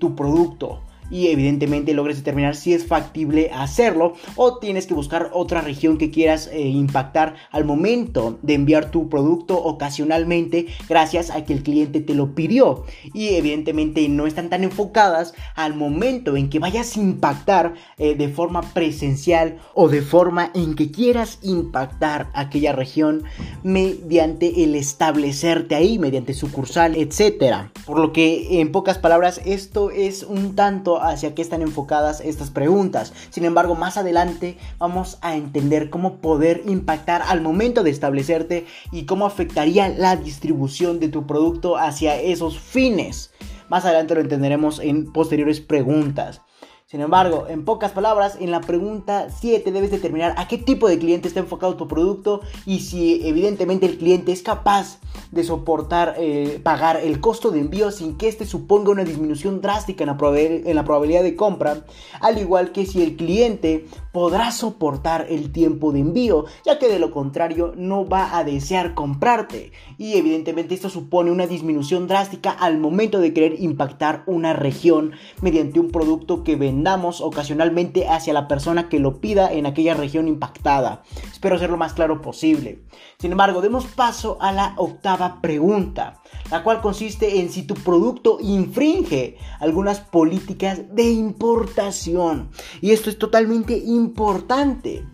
tu 0.00 0.14
producto 0.14 0.82
y 1.14 1.28
evidentemente 1.28 1.94
logres 1.94 2.16
determinar 2.16 2.56
si 2.56 2.74
es 2.74 2.86
factible 2.86 3.52
hacerlo 3.54 4.14
o 4.34 4.58
tienes 4.58 4.88
que 4.88 4.94
buscar 4.94 5.30
otra 5.32 5.60
región 5.60 5.96
que 5.96 6.10
quieras 6.10 6.50
eh, 6.52 6.62
impactar 6.62 7.36
al 7.52 7.64
momento 7.64 8.36
de 8.42 8.54
enviar 8.54 8.90
tu 8.90 9.08
producto 9.08 9.56
ocasionalmente 9.62 10.66
gracias 10.88 11.30
a 11.30 11.44
que 11.44 11.52
el 11.52 11.62
cliente 11.62 12.00
te 12.00 12.14
lo 12.14 12.34
pidió. 12.34 12.82
Y 13.12 13.36
evidentemente 13.36 14.08
no 14.08 14.26
están 14.26 14.50
tan 14.50 14.64
enfocadas 14.64 15.34
al 15.54 15.76
momento 15.76 16.36
en 16.36 16.50
que 16.50 16.58
vayas 16.58 16.96
a 16.96 17.00
impactar 17.00 17.74
eh, 17.96 18.16
de 18.16 18.28
forma 18.28 18.62
presencial 18.62 19.58
o 19.72 19.88
de 19.88 20.02
forma 20.02 20.50
en 20.52 20.74
que 20.74 20.90
quieras 20.90 21.38
impactar 21.42 22.28
aquella 22.34 22.72
región 22.72 23.22
mediante 23.62 24.64
el 24.64 24.74
establecerte 24.74 25.76
ahí 25.76 26.00
mediante 26.00 26.34
sucursal 26.34 26.96
etcétera. 26.96 27.70
Por 27.86 28.00
lo 28.00 28.12
que 28.12 28.60
en 28.60 28.72
pocas 28.72 28.98
palabras 28.98 29.40
esto 29.44 29.92
es 29.92 30.24
un 30.24 30.56
tanto 30.56 31.03
hacia 31.08 31.34
qué 31.34 31.42
están 31.42 31.62
enfocadas 31.62 32.20
estas 32.20 32.50
preguntas. 32.50 33.12
Sin 33.30 33.44
embargo, 33.44 33.74
más 33.74 33.96
adelante 33.96 34.58
vamos 34.78 35.18
a 35.20 35.36
entender 35.36 35.90
cómo 35.90 36.16
poder 36.16 36.62
impactar 36.66 37.22
al 37.22 37.40
momento 37.40 37.82
de 37.82 37.90
establecerte 37.90 38.66
y 38.92 39.04
cómo 39.06 39.26
afectaría 39.26 39.88
la 39.88 40.16
distribución 40.16 41.00
de 41.00 41.08
tu 41.08 41.26
producto 41.26 41.76
hacia 41.76 42.20
esos 42.20 42.58
fines. 42.58 43.32
Más 43.68 43.84
adelante 43.84 44.14
lo 44.14 44.20
entenderemos 44.20 44.78
en 44.78 45.12
posteriores 45.12 45.60
preguntas. 45.60 46.42
Sin 46.86 47.00
embargo, 47.00 47.46
en 47.48 47.64
pocas 47.64 47.92
palabras, 47.92 48.36
en 48.38 48.50
la 48.50 48.60
pregunta 48.60 49.28
7 49.30 49.72
debes 49.72 49.90
determinar 49.90 50.34
a 50.36 50.48
qué 50.48 50.58
tipo 50.58 50.86
de 50.86 50.98
cliente 50.98 51.28
está 51.28 51.40
enfocado 51.40 51.76
tu 51.76 51.88
producto 51.88 52.42
y 52.66 52.80
si 52.80 53.26
evidentemente 53.26 53.86
el 53.86 53.96
cliente 53.96 54.32
es 54.32 54.42
capaz 54.42 54.98
de 55.30 55.44
soportar 55.44 56.14
eh, 56.18 56.60
pagar 56.62 56.98
el 56.98 57.20
costo 57.20 57.50
de 57.50 57.60
envío 57.60 57.90
sin 57.90 58.18
que 58.18 58.28
este 58.28 58.44
suponga 58.44 58.90
una 58.90 59.04
disminución 59.04 59.62
drástica 59.62 60.04
en 60.04 60.08
la, 60.08 60.38
en 60.38 60.76
la 60.76 60.84
probabilidad 60.84 61.22
de 61.22 61.36
compra, 61.36 61.86
al 62.20 62.36
igual 62.36 62.70
que 62.70 62.84
si 62.84 63.02
el 63.02 63.16
cliente 63.16 63.86
podrá 64.14 64.52
soportar 64.52 65.26
el 65.28 65.50
tiempo 65.50 65.90
de 65.90 65.98
envío, 65.98 66.44
ya 66.64 66.78
que 66.78 66.86
de 66.88 67.00
lo 67.00 67.10
contrario 67.10 67.72
no 67.76 68.06
va 68.06 68.38
a 68.38 68.44
desear 68.44 68.94
comprarte. 68.94 69.72
Y 69.98 70.14
evidentemente 70.14 70.72
esto 70.72 70.88
supone 70.88 71.32
una 71.32 71.48
disminución 71.48 72.06
drástica 72.06 72.52
al 72.52 72.78
momento 72.78 73.18
de 73.18 73.34
querer 73.34 73.60
impactar 73.60 74.22
una 74.26 74.52
región 74.52 75.14
mediante 75.42 75.80
un 75.80 75.90
producto 75.90 76.44
que 76.44 76.54
vendamos 76.54 77.20
ocasionalmente 77.20 78.06
hacia 78.06 78.32
la 78.32 78.46
persona 78.46 78.88
que 78.88 79.00
lo 79.00 79.20
pida 79.20 79.52
en 79.52 79.66
aquella 79.66 79.94
región 79.94 80.28
impactada. 80.28 81.02
Espero 81.32 81.58
ser 81.58 81.70
lo 81.70 81.76
más 81.76 81.92
claro 81.92 82.22
posible. 82.22 82.84
Sin 83.18 83.32
embargo, 83.32 83.62
demos 83.62 83.86
paso 83.86 84.38
a 84.40 84.52
la 84.52 84.74
octava 84.76 85.40
pregunta, 85.40 86.20
la 86.50 86.62
cual 86.62 86.80
consiste 86.80 87.40
en 87.40 87.50
si 87.50 87.62
tu 87.62 87.74
producto 87.74 88.38
infringe 88.40 89.36
algunas 89.60 90.00
políticas 90.00 90.94
de 90.94 91.10
importación. 91.10 92.50
Y 92.80 92.90
esto 92.90 93.10
es 93.10 93.18
totalmente 93.18 93.76
importante 93.76 95.04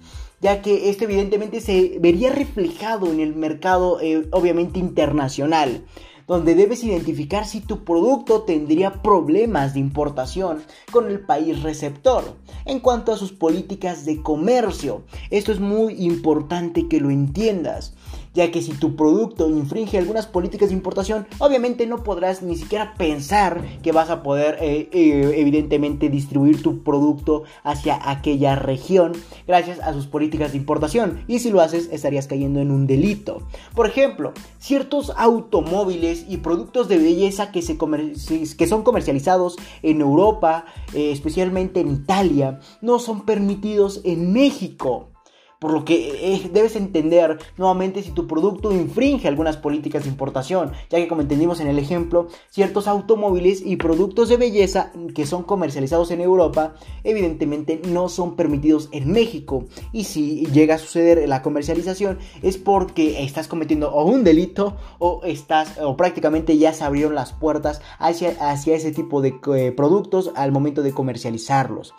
ya 0.42 0.62
que 0.62 0.88
esto 0.88 1.04
evidentemente 1.04 1.60
se 1.60 1.98
vería 2.00 2.32
reflejado 2.32 3.12
en 3.12 3.20
el 3.20 3.34
mercado 3.34 4.00
eh, 4.00 4.26
obviamente 4.32 4.78
internacional 4.78 5.84
donde 6.30 6.54
debes 6.54 6.84
identificar 6.84 7.44
si 7.44 7.60
tu 7.60 7.82
producto 7.82 8.42
tendría 8.42 9.02
problemas 9.02 9.74
de 9.74 9.80
importación 9.80 10.62
con 10.92 11.10
el 11.10 11.18
país 11.18 11.60
receptor. 11.64 12.36
En 12.66 12.78
cuanto 12.78 13.12
a 13.12 13.16
sus 13.16 13.32
políticas 13.32 14.04
de 14.04 14.22
comercio, 14.22 15.02
esto 15.30 15.50
es 15.50 15.58
muy 15.58 15.94
importante 16.04 16.86
que 16.86 17.00
lo 17.00 17.10
entiendas 17.10 17.94
ya 18.34 18.50
que 18.50 18.62
si 18.62 18.72
tu 18.72 18.96
producto 18.96 19.48
infringe 19.48 19.98
algunas 19.98 20.26
políticas 20.26 20.68
de 20.68 20.74
importación, 20.74 21.26
obviamente 21.38 21.86
no 21.86 22.02
podrás 22.04 22.42
ni 22.42 22.56
siquiera 22.56 22.94
pensar 22.94 23.62
que 23.82 23.92
vas 23.92 24.10
a 24.10 24.22
poder 24.22 24.58
eh, 24.60 24.88
eh, 24.92 25.34
evidentemente 25.36 26.08
distribuir 26.08 26.62
tu 26.62 26.82
producto 26.82 27.44
hacia 27.64 28.10
aquella 28.10 28.56
región 28.56 29.12
gracias 29.46 29.80
a 29.80 29.92
sus 29.92 30.06
políticas 30.06 30.52
de 30.52 30.58
importación 30.58 31.24
y 31.26 31.40
si 31.40 31.50
lo 31.50 31.60
haces 31.60 31.88
estarías 31.92 32.26
cayendo 32.26 32.60
en 32.60 32.70
un 32.70 32.86
delito. 32.86 33.42
Por 33.74 33.86
ejemplo, 33.86 34.32
ciertos 34.58 35.12
automóviles 35.16 36.24
y 36.28 36.38
productos 36.38 36.88
de 36.88 36.98
belleza 36.98 37.50
que, 37.50 37.62
se 37.62 37.76
que 37.76 38.66
son 38.66 38.82
comercializados 38.82 39.56
en 39.82 40.00
Europa, 40.00 40.66
eh, 40.94 41.10
especialmente 41.10 41.80
en 41.80 41.90
Italia, 41.90 42.60
no 42.80 42.98
son 42.98 43.22
permitidos 43.22 44.00
en 44.04 44.32
México. 44.32 45.08
Por 45.60 45.74
lo 45.74 45.84
que 45.84 46.40
debes 46.54 46.74
entender 46.74 47.38
nuevamente 47.58 48.02
si 48.02 48.12
tu 48.12 48.26
producto 48.26 48.72
infringe 48.72 49.28
algunas 49.28 49.58
políticas 49.58 50.04
de 50.04 50.08
importación, 50.08 50.72
ya 50.88 50.96
que 50.96 51.06
como 51.06 51.20
entendimos 51.20 51.60
en 51.60 51.66
el 51.66 51.78
ejemplo, 51.78 52.28
ciertos 52.48 52.88
automóviles 52.88 53.60
y 53.64 53.76
productos 53.76 54.30
de 54.30 54.38
belleza 54.38 54.90
que 55.14 55.26
son 55.26 55.42
comercializados 55.42 56.10
en 56.12 56.22
Europa, 56.22 56.76
evidentemente 57.04 57.78
no 57.86 58.08
son 58.08 58.36
permitidos 58.36 58.88
en 58.92 59.12
México. 59.12 59.66
Y 59.92 60.04
si 60.04 60.46
llega 60.46 60.76
a 60.76 60.78
suceder 60.78 61.28
la 61.28 61.42
comercialización 61.42 62.18
es 62.40 62.56
porque 62.56 63.22
estás 63.22 63.46
cometiendo 63.46 63.92
o 63.92 64.04
un 64.06 64.24
delito 64.24 64.78
o 64.98 65.20
estás 65.24 65.78
o 65.78 65.94
prácticamente 65.94 66.56
ya 66.56 66.72
se 66.72 66.84
abrieron 66.84 67.14
las 67.14 67.34
puertas 67.34 67.82
hacia, 67.98 68.30
hacia 68.40 68.76
ese 68.76 68.92
tipo 68.92 69.20
de 69.20 69.38
eh, 69.54 69.72
productos 69.72 70.32
al 70.36 70.52
momento 70.52 70.82
de 70.82 70.92
comercializarlos 70.92 71.94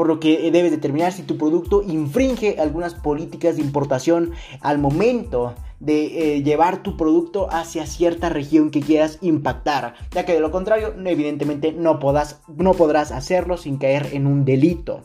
por 0.00 0.08
lo 0.08 0.18
que 0.18 0.50
debes 0.50 0.70
determinar 0.70 1.12
si 1.12 1.24
tu 1.24 1.36
producto 1.36 1.82
infringe 1.82 2.56
algunas 2.58 2.94
políticas 2.94 3.56
de 3.56 3.60
importación 3.60 4.32
al 4.62 4.78
momento 4.78 5.54
de 5.78 6.36
eh, 6.36 6.42
llevar 6.42 6.82
tu 6.82 6.96
producto 6.96 7.52
hacia 7.52 7.84
cierta 7.84 8.30
región 8.30 8.70
que 8.70 8.80
quieras 8.80 9.18
impactar, 9.20 9.92
ya 10.12 10.24
que 10.24 10.32
de 10.32 10.40
lo 10.40 10.50
contrario, 10.50 10.94
evidentemente 11.04 11.72
no, 11.72 12.00
no 12.56 12.72
podrás 12.72 13.12
hacerlo 13.12 13.58
sin 13.58 13.76
caer 13.76 14.08
en 14.12 14.26
un 14.26 14.46
delito. 14.46 15.02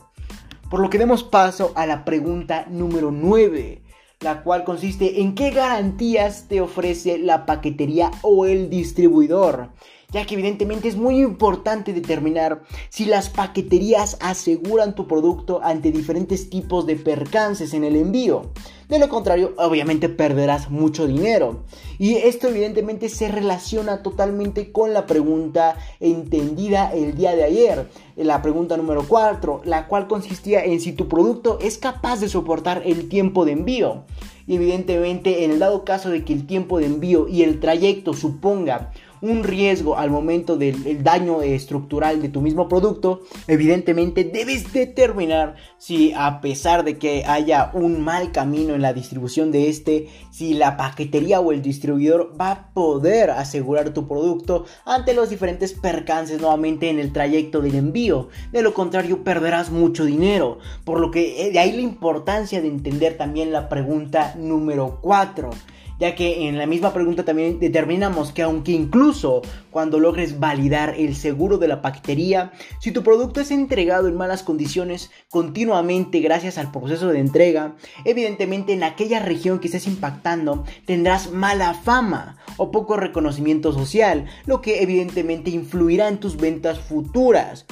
Por 0.70 0.80
lo 0.80 0.88
que 0.88 0.96
demos 0.96 1.24
paso 1.24 1.72
a 1.74 1.84
la 1.84 2.06
pregunta 2.06 2.64
número 2.70 3.10
9, 3.10 3.82
la 4.20 4.42
cual 4.42 4.64
consiste 4.64 5.20
en 5.20 5.34
qué 5.34 5.50
garantías 5.50 6.48
te 6.48 6.62
ofrece 6.62 7.18
la 7.18 7.44
paquetería 7.44 8.12
o 8.22 8.46
el 8.46 8.70
distribuidor 8.70 9.68
ya 10.12 10.24
que 10.24 10.34
evidentemente 10.34 10.88
es 10.88 10.96
muy 10.96 11.20
importante 11.20 11.92
determinar 11.92 12.62
si 12.88 13.04
las 13.04 13.28
paqueterías 13.28 14.16
aseguran 14.20 14.94
tu 14.94 15.06
producto 15.06 15.60
ante 15.62 15.90
diferentes 15.90 16.50
tipos 16.50 16.86
de 16.86 16.96
percances 16.96 17.74
en 17.74 17.84
el 17.84 17.96
envío. 17.96 18.50
De 18.88 19.00
lo 19.00 19.08
contrario, 19.08 19.52
obviamente 19.58 20.08
perderás 20.08 20.70
mucho 20.70 21.08
dinero. 21.08 21.64
Y 21.98 22.14
esto 22.14 22.48
evidentemente 22.48 23.08
se 23.08 23.28
relaciona 23.28 24.02
totalmente 24.04 24.70
con 24.70 24.92
la 24.92 25.06
pregunta 25.06 25.76
entendida 25.98 26.92
el 26.92 27.16
día 27.16 27.34
de 27.34 27.42
ayer. 27.42 27.88
La 28.14 28.42
pregunta 28.42 28.76
número 28.76 29.04
4, 29.08 29.62
la 29.64 29.88
cual 29.88 30.06
consistía 30.06 30.64
en 30.64 30.80
si 30.80 30.92
tu 30.92 31.08
producto 31.08 31.58
es 31.60 31.78
capaz 31.78 32.20
de 32.20 32.28
soportar 32.28 32.82
el 32.84 33.08
tiempo 33.08 33.44
de 33.44 33.52
envío. 33.52 34.04
Y 34.46 34.54
evidentemente 34.54 35.44
en 35.44 35.50
el 35.50 35.58
dado 35.58 35.84
caso 35.84 36.08
de 36.08 36.24
que 36.24 36.32
el 36.32 36.46
tiempo 36.46 36.78
de 36.78 36.86
envío 36.86 37.26
y 37.26 37.42
el 37.42 37.58
trayecto 37.58 38.14
suponga 38.14 38.92
un 39.26 39.44
riesgo 39.44 39.98
al 39.98 40.10
momento 40.10 40.56
del 40.56 41.02
daño 41.02 41.42
estructural 41.42 42.22
de 42.22 42.28
tu 42.28 42.40
mismo 42.40 42.68
producto, 42.68 43.22
evidentemente 43.48 44.24
debes 44.24 44.72
determinar 44.72 45.56
si 45.78 46.12
a 46.14 46.40
pesar 46.40 46.84
de 46.84 46.96
que 46.98 47.24
haya 47.26 47.70
un 47.74 48.00
mal 48.00 48.32
camino 48.32 48.74
en 48.74 48.82
la 48.82 48.92
distribución 48.92 49.50
de 49.50 49.68
este, 49.68 50.08
si 50.30 50.54
la 50.54 50.76
paquetería 50.76 51.40
o 51.40 51.52
el 51.52 51.62
distribuidor 51.62 52.34
va 52.40 52.50
a 52.50 52.72
poder 52.72 53.30
asegurar 53.30 53.90
tu 53.90 54.06
producto 54.06 54.64
ante 54.84 55.14
los 55.14 55.30
diferentes 55.30 55.72
percances 55.72 56.40
nuevamente 56.40 56.88
en 56.88 56.98
el 56.98 57.12
trayecto 57.12 57.60
del 57.60 57.74
envío. 57.74 58.28
De 58.52 58.62
lo 58.62 58.74
contrario, 58.74 59.24
perderás 59.24 59.70
mucho 59.70 60.04
dinero. 60.04 60.58
Por 60.84 61.00
lo 61.00 61.10
que 61.10 61.46
eh, 61.46 61.50
de 61.50 61.58
ahí 61.58 61.72
la 61.72 61.82
importancia 61.82 62.60
de 62.60 62.68
entender 62.68 63.16
también 63.16 63.52
la 63.52 63.68
pregunta 63.68 64.34
número 64.36 64.98
4 65.02 65.50
ya 65.98 66.14
que 66.14 66.48
en 66.48 66.58
la 66.58 66.66
misma 66.66 66.92
pregunta 66.92 67.24
también 67.24 67.58
determinamos 67.58 68.32
que 68.32 68.42
aunque 68.42 68.72
incluso 68.72 69.42
cuando 69.70 69.98
logres 69.98 70.38
validar 70.38 70.94
el 70.96 71.14
seguro 71.16 71.58
de 71.58 71.68
la 71.68 71.82
paquetería, 71.82 72.52
si 72.80 72.92
tu 72.92 73.02
producto 73.02 73.40
es 73.40 73.50
entregado 73.50 74.08
en 74.08 74.16
malas 74.16 74.42
condiciones 74.42 75.10
continuamente 75.30 76.20
gracias 76.20 76.58
al 76.58 76.70
proceso 76.70 77.08
de 77.08 77.20
entrega, 77.20 77.76
evidentemente 78.04 78.72
en 78.72 78.84
aquella 78.84 79.20
región 79.20 79.58
que 79.58 79.68
estés 79.68 79.86
impactando 79.86 80.64
tendrás 80.84 81.30
mala 81.30 81.74
fama 81.74 82.38
o 82.56 82.70
poco 82.70 82.96
reconocimiento 82.96 83.72
social, 83.72 84.26
lo 84.46 84.60
que 84.60 84.82
evidentemente 84.82 85.50
influirá 85.50 86.08
en 86.08 86.18
tus 86.18 86.36
ventas 86.36 86.78
futuras 86.78 87.66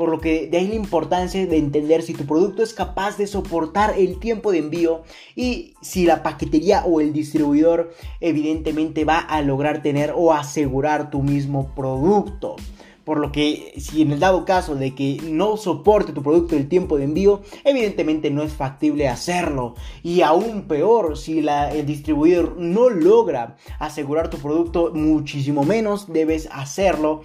por 0.00 0.08
lo 0.08 0.18
que 0.18 0.46
de 0.46 0.56
ahí 0.56 0.68
la 0.68 0.76
importancia 0.76 1.46
de 1.46 1.58
entender 1.58 2.00
si 2.00 2.14
tu 2.14 2.24
producto 2.24 2.62
es 2.62 2.72
capaz 2.72 3.18
de 3.18 3.26
soportar 3.26 3.98
el 3.98 4.18
tiempo 4.18 4.50
de 4.50 4.56
envío 4.56 5.02
y 5.36 5.74
si 5.82 6.06
la 6.06 6.22
paquetería 6.22 6.86
o 6.86 7.02
el 7.02 7.12
distribuidor 7.12 7.92
evidentemente 8.18 9.04
va 9.04 9.18
a 9.18 9.42
lograr 9.42 9.82
tener 9.82 10.14
o 10.16 10.32
asegurar 10.32 11.10
tu 11.10 11.22
mismo 11.22 11.74
producto. 11.74 12.56
Por 13.10 13.18
lo 13.18 13.32
que 13.32 13.74
si 13.76 14.02
en 14.02 14.12
el 14.12 14.20
dado 14.20 14.44
caso 14.44 14.76
de 14.76 14.94
que 14.94 15.20
no 15.24 15.56
soporte 15.56 16.12
tu 16.12 16.22
producto 16.22 16.54
el 16.54 16.68
tiempo 16.68 16.96
de 16.96 17.02
envío, 17.02 17.40
evidentemente 17.64 18.30
no 18.30 18.44
es 18.44 18.52
factible 18.52 19.08
hacerlo. 19.08 19.74
Y 20.04 20.20
aún 20.20 20.68
peor, 20.68 21.18
si 21.18 21.40
el 21.40 21.86
distribuidor 21.86 22.54
no 22.56 22.88
logra 22.88 23.56
asegurar 23.80 24.30
tu 24.30 24.38
producto, 24.38 24.92
muchísimo 24.94 25.64
menos 25.64 26.12
debes 26.12 26.48
hacerlo 26.52 27.22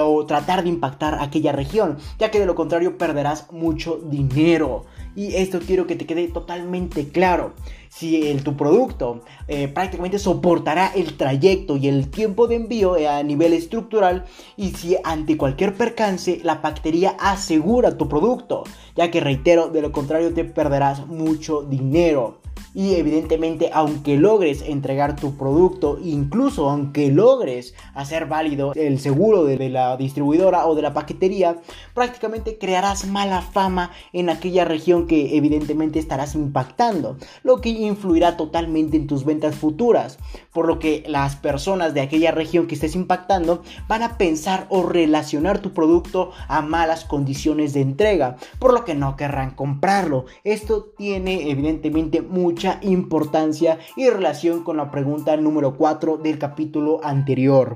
o 0.00 0.26
tratar 0.26 0.62
de 0.62 0.68
impactar 0.68 1.18
aquella 1.20 1.50
región, 1.50 1.98
ya 2.20 2.30
que 2.30 2.38
de 2.38 2.46
lo 2.46 2.54
contrario 2.54 2.96
perderás 2.96 3.50
mucho 3.50 3.96
dinero. 3.96 4.84
Y 5.16 5.34
esto 5.34 5.58
quiero 5.58 5.86
que 5.86 5.96
te 5.96 6.06
quede 6.06 6.28
totalmente 6.28 7.08
claro. 7.08 7.54
Si 7.88 8.34
tu 8.44 8.56
producto 8.56 9.22
eh, 9.48 9.68
prácticamente 9.68 10.18
soportará 10.18 10.92
el 10.94 11.16
trayecto 11.16 11.76
y 11.78 11.88
el 11.88 12.10
tiempo 12.10 12.46
de 12.46 12.56
envío 12.56 12.96
eh, 12.96 13.08
a 13.08 13.22
nivel 13.22 13.54
estructural 13.54 14.26
y 14.58 14.72
si 14.72 14.96
ante 15.02 15.38
cualquier 15.38 15.74
percance 15.74 16.40
la 16.44 16.60
paquetería 16.60 17.16
asegura 17.18 17.96
tu 17.96 18.08
producto, 18.08 18.64
ya 18.94 19.10
que 19.10 19.20
reitero, 19.20 19.68
de 19.68 19.80
lo 19.80 19.92
contrario 19.92 20.34
te 20.34 20.44
perderás 20.44 21.06
mucho 21.06 21.62
dinero 21.62 22.40
y 22.76 22.94
evidentemente 22.96 23.70
aunque 23.72 24.18
logres 24.18 24.62
entregar 24.62 25.16
tu 25.16 25.36
producto, 25.36 25.98
incluso 26.02 26.68
aunque 26.68 27.10
logres 27.10 27.74
hacer 27.94 28.26
válido 28.26 28.72
el 28.74 29.00
seguro 29.00 29.44
de, 29.44 29.70
la 29.70 29.96
distribuidora 29.96 30.66
o 30.66 30.74
de 30.74 30.82
la 30.82 30.92
paquetería, 30.92 31.56
prácticamente 31.94 32.58
crearás 32.58 33.06
mala 33.06 33.40
fama 33.40 33.92
en 34.12 34.28
aquella 34.28 34.66
región 34.66 35.06
que 35.06 35.36
evidentemente 35.36 35.98
estarás 35.98 36.34
impactando, 36.34 37.16
lo 37.42 37.62
que 37.62 37.70
influirá 37.70 38.36
totalmente 38.36 38.98
en 38.98 39.06
tus 39.06 39.24
ventas 39.24 39.54
futuras, 39.54 40.18
por 40.52 40.66
lo 40.66 40.78
que 40.78 41.02
las 41.06 41.36
personas 41.36 41.94
de 41.94 42.02
aquella 42.02 42.30
región 42.30 42.66
que 42.66 42.74
estés 42.74 42.94
impactando 42.94 43.62
van 43.88 44.02
a 44.02 44.18
pensar 44.18 44.66
o 44.68 44.82
relacionar 44.82 45.60
tu 45.60 45.72
producto 45.72 46.32
a 46.48 46.60
malas 46.60 47.06
condiciones 47.06 47.72
de 47.72 47.80
entrega, 47.80 48.36
por 48.58 48.74
lo 48.74 48.84
que 48.84 48.94
no 48.94 49.16
querrán 49.16 49.52
comprarlo. 49.52 50.26
Esto 50.44 50.92
tiene 50.96 51.50
evidentemente 51.50 52.20
mucha 52.46 52.78
importancia 52.82 53.80
y 53.96 54.08
relación 54.08 54.62
con 54.62 54.76
la 54.76 54.92
pregunta 54.92 55.36
número 55.36 55.74
4 55.76 56.18
del 56.18 56.38
capítulo 56.38 57.00
anterior. 57.02 57.74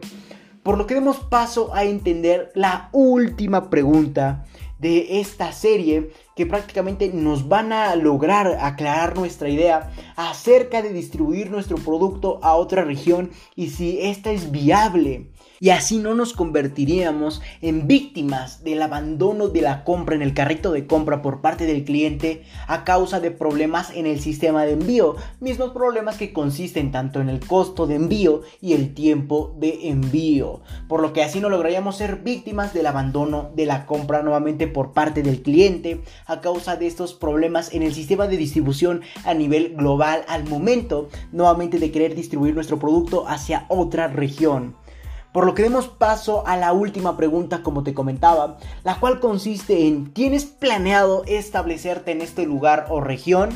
Por 0.63 0.79
lo 0.79 0.87
que 0.87 0.95
demos 0.95 1.17
paso 1.17 1.75
a 1.75 1.83
entender 1.83 2.53
la 2.55 2.89
última 2.93 3.69
pregunta 3.69 4.45
de 4.79 5.19
esta 5.19 5.51
serie 5.51 6.13
que 6.37 6.47
prácticamente 6.47 7.11
nos 7.13 7.49
van 7.49 7.73
a 7.73 7.97
lograr 7.97 8.59
aclarar 8.61 9.17
nuestra 9.17 9.49
idea 9.49 9.91
acerca 10.15 10.83
de 10.83 10.93
distribuir 10.93 11.51
nuestro 11.51 11.77
producto 11.77 12.39
a 12.41 12.55
otra 12.55 12.85
región 12.85 13.33
y 13.57 13.71
si 13.71 13.99
esta 14.01 14.31
es 14.31 14.53
viable 14.53 15.33
y 15.63 15.71
así 15.71 15.99
no 15.99 16.15
nos 16.15 16.33
convertiríamos 16.33 17.43
en 17.61 17.87
víctimas 17.87 18.65
del 18.65 18.81
abandono 18.81 19.49
de 19.49 19.61
la 19.61 19.85
compra 19.85 20.17
en 20.17 20.23
el 20.23 20.33
carrito 20.33 20.73
de 20.73 20.87
compra 20.87 21.21
por 21.21 21.43
parte 21.43 21.67
del 21.67 21.85
cliente 21.85 22.45
a 22.67 22.83
causa 22.85 23.21
de 23.21 23.31
problemas 23.31 23.91
en 23.95 24.07
el 24.07 24.21
sistema 24.21 24.65
de 24.65 24.73
envío, 24.73 25.17
mismos 25.39 25.73
problemas 25.73 26.17
que 26.17 26.33
consisten 26.33 26.91
tanto 26.91 27.21
en 27.21 27.29
el 27.29 27.41
costo 27.41 27.87
de 27.87 27.97
envío 27.97 28.41
y 28.63 28.73
el 28.73 28.95
tiempo 28.95 29.55
de 29.59 29.91
envío, 29.91 30.63
por 30.89 31.03
lo 31.03 31.13
que 31.13 31.23
así 31.23 31.41
no 31.41 31.51
lograríamos 31.51 31.99
ser 31.99 32.17
víctimas 32.17 32.73
del 32.73 32.87
abandono 32.87 33.51
de 33.55 33.67
la 33.67 33.85
compra 33.85 34.23
nuevamente 34.23 34.67
por 34.67 34.95
parte 34.95 35.23
del 35.23 35.43
cliente 35.43 36.01
a 36.25 36.41
causa 36.41 36.77
de 36.77 36.87
estos 36.87 37.13
problemas 37.13 37.75
en 37.75 37.83
el 37.83 37.93
sistema 37.93 38.27
de 38.27 38.39
distribución 38.39 39.03
a 39.25 39.35
nivel 39.35 39.75
global 39.77 40.25
al 40.27 40.49
momento 40.49 41.11
nuevamente 41.33 41.79
de 41.79 41.91
querer 41.91 42.15
distribuir 42.15 42.55
nuestro 42.55 42.79
producto 42.79 43.29
hacia 43.29 43.67
otra 43.69 44.09
región. 44.09 44.80
Por 45.33 45.47
lo 45.47 45.55
que 45.55 45.63
demos 45.63 45.87
paso 45.87 46.45
a 46.47 46.57
la 46.57 46.73
última 46.73 47.17
pregunta 47.17 47.63
como 47.63 47.85
te 47.85 47.95
comentaba, 47.95 48.59
la 48.83 48.99
cual 48.99 49.21
consiste 49.21 49.87
en 49.87 50.13
¿tienes 50.13 50.45
planeado 50.45 51.23
establecerte 51.27 52.11
en 52.11 52.21
este 52.21 52.47
lugar 52.47 52.87
o 52.89 53.01
región? 53.01 53.51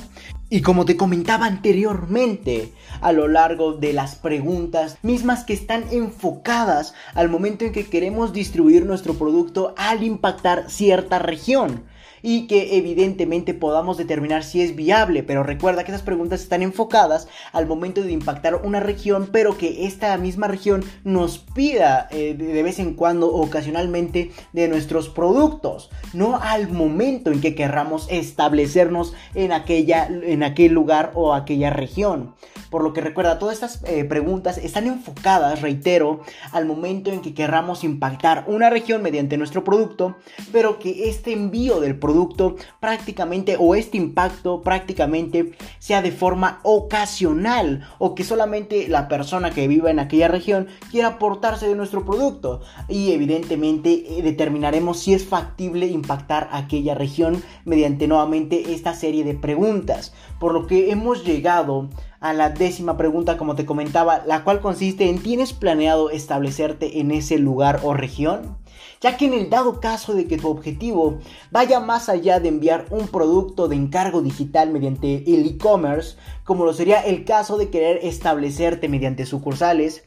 Y 0.51 0.63
como 0.63 0.85
te 0.85 0.97
comentaba 0.97 1.47
anteriormente, 1.47 2.73
a 3.01 3.11
lo 3.13 3.27
largo 3.27 3.73
de 3.73 3.93
las 3.93 4.15
preguntas 4.15 4.99
mismas 5.03 5.43
que 5.43 5.53
están 5.53 5.85
enfocadas 5.91 6.95
al 7.15 7.29
momento 7.29 7.65
en 7.65 7.73
que 7.73 7.89
queremos 7.89 8.33
distribuir 8.33 8.87
nuestro 8.87 9.15
producto 9.15 9.75
al 9.77 10.05
impactar 10.05 10.71
cierta 10.71 11.19
región 11.19 11.83
y 12.27 12.47
que 12.47 12.79
evidentemente 12.79 13.53
podamos 13.53 13.99
determinar 13.99 14.45
si 14.45 14.63
es 14.63 14.75
viable. 14.75 15.23
Pero 15.23 15.43
recuerda 15.43 15.85
que 15.85 15.93
esas 15.93 16.03
preguntas 16.03 16.41
están 16.41 16.63
enfocadas 16.63 17.29
al 17.53 17.67
momento 17.67 18.01
de 18.01 18.13
impactar 18.13 18.63
una 18.65 18.81
región, 18.81 19.29
pero 19.31 19.59
que 19.59 19.87
esta 19.87 20.17
misma 20.17 20.49
región 20.49 20.83
nos 21.05 21.37
pida 21.37 22.09
eh, 22.11 22.35
de 22.35 22.63
vez 22.63 22.79
en 22.79 22.95
cuando, 22.95 23.31
ocasionalmente, 23.31 24.33
de 24.55 24.69
nuestros 24.69 25.11
productos, 25.11 25.91
no 26.15 26.41
al 26.41 26.71
momento 26.71 27.31
en 27.31 27.43
que 27.43 27.55
querramos 27.55 28.07
establecernos 28.11 29.13
en, 29.35 29.53
aquella, 29.53 30.07
en 30.07 30.43
aquel 30.43 30.73
lugar 30.73 31.13
o 31.15 31.35
aquella 31.35 31.69
región. 31.69 32.35
Por 32.75 32.83
lo 32.83 32.93
que 32.93 33.01
recuerda, 33.01 33.39
todas 33.39 33.55
estas 33.55 33.85
eh, 33.85 34.03
preguntas 34.03 34.59
están 34.59 34.89
enfocadas, 34.89 35.63
reitero, 35.63 36.23
al 36.51 36.67
momento 36.67 37.13
en 37.13 37.21
que 37.21 37.33
querramos 37.33 37.85
impactar 37.85 38.47
una 38.49 38.69
región 38.69 39.01
mediante 39.01 39.37
nuestro 39.37 39.63
producto, 39.63 40.17
pero 40.51 40.81
que 40.81 41.09
este 41.09 41.33
envío 41.33 41.79
del 41.79 41.97
producto 41.97 42.57
prácticamente 42.81 43.57
o 43.61 43.77
este 43.77 43.97
impacto 43.97 44.61
prácticamente 44.63 45.53
sea 45.79 46.03
de 46.03 46.11
forma 46.11 46.59
ocasional 46.65 47.89
o 47.99 48.17
que 48.17 48.25
solamente 48.25 48.89
la 48.89 49.07
persona 49.07 49.53
que 49.53 49.69
viva 49.69 49.93
en 49.93 50.01
aquella 50.01 50.27
región 50.27 50.67
quiera 50.91 51.11
aportarse 51.11 51.69
de 51.69 51.77
nuestro 51.77 52.05
producto 52.05 52.61
y 52.89 53.13
evidentemente 53.13 54.19
eh, 54.19 54.23
determinaremos 54.23 54.99
si 54.99 55.15
es 55.15 55.25
factible 55.25 55.87
impactar 55.87 56.49
aquella 56.51 56.97
región 56.97 57.41
mediante 57.65 58.09
nuevamente 58.09 58.73
esta 58.75 58.95
serie 58.95 59.23
de 59.23 59.35
preguntas. 59.35 60.13
Por 60.41 60.53
lo 60.53 60.67
que 60.67 60.91
hemos 60.91 61.25
llegado 61.25 61.89
a 62.25 62.33
la 62.33 62.49
décima 62.49 62.97
pregunta, 62.97 63.37
como 63.37 63.55
te 63.55 63.67
comentaba, 63.67 64.23
la 64.27 64.45
cual 64.45 64.63
consiste 64.63 65.11
en 65.11 65.23
¿tienes 65.23 65.53
planeado 65.53 66.09
establecerte 66.09 66.99
en 67.01 67.11
ese 67.11 67.37
lugar 67.37 67.81
o 67.83 67.93
región? 67.93 68.57
Ya 69.03 69.19
que 69.19 69.27
en 69.27 69.35
el 69.35 69.51
dado 69.51 69.79
caso 69.79 70.15
de 70.15 70.27
que 70.27 70.39
tu 70.39 70.49
objetivo 70.49 71.19
vaya 71.51 71.81
más 71.81 72.09
allá 72.09 72.41
de 72.41 72.49
enviar 72.49 72.87
un 72.89 73.09
producto 73.09 73.69
de 73.69 73.77
encargo 73.77 74.23
digital 74.23 74.71
mediante 74.71 75.23
el 75.35 75.45
e-commerce, 75.45 76.17
como 76.45 76.65
lo 76.65 76.73
sería 76.73 77.03
el 77.03 77.27
caso 77.27 77.59
de 77.59 77.69
querer 77.69 78.01
establecerte 78.03 78.89
mediante 78.89 79.27
sucursales, 79.27 80.05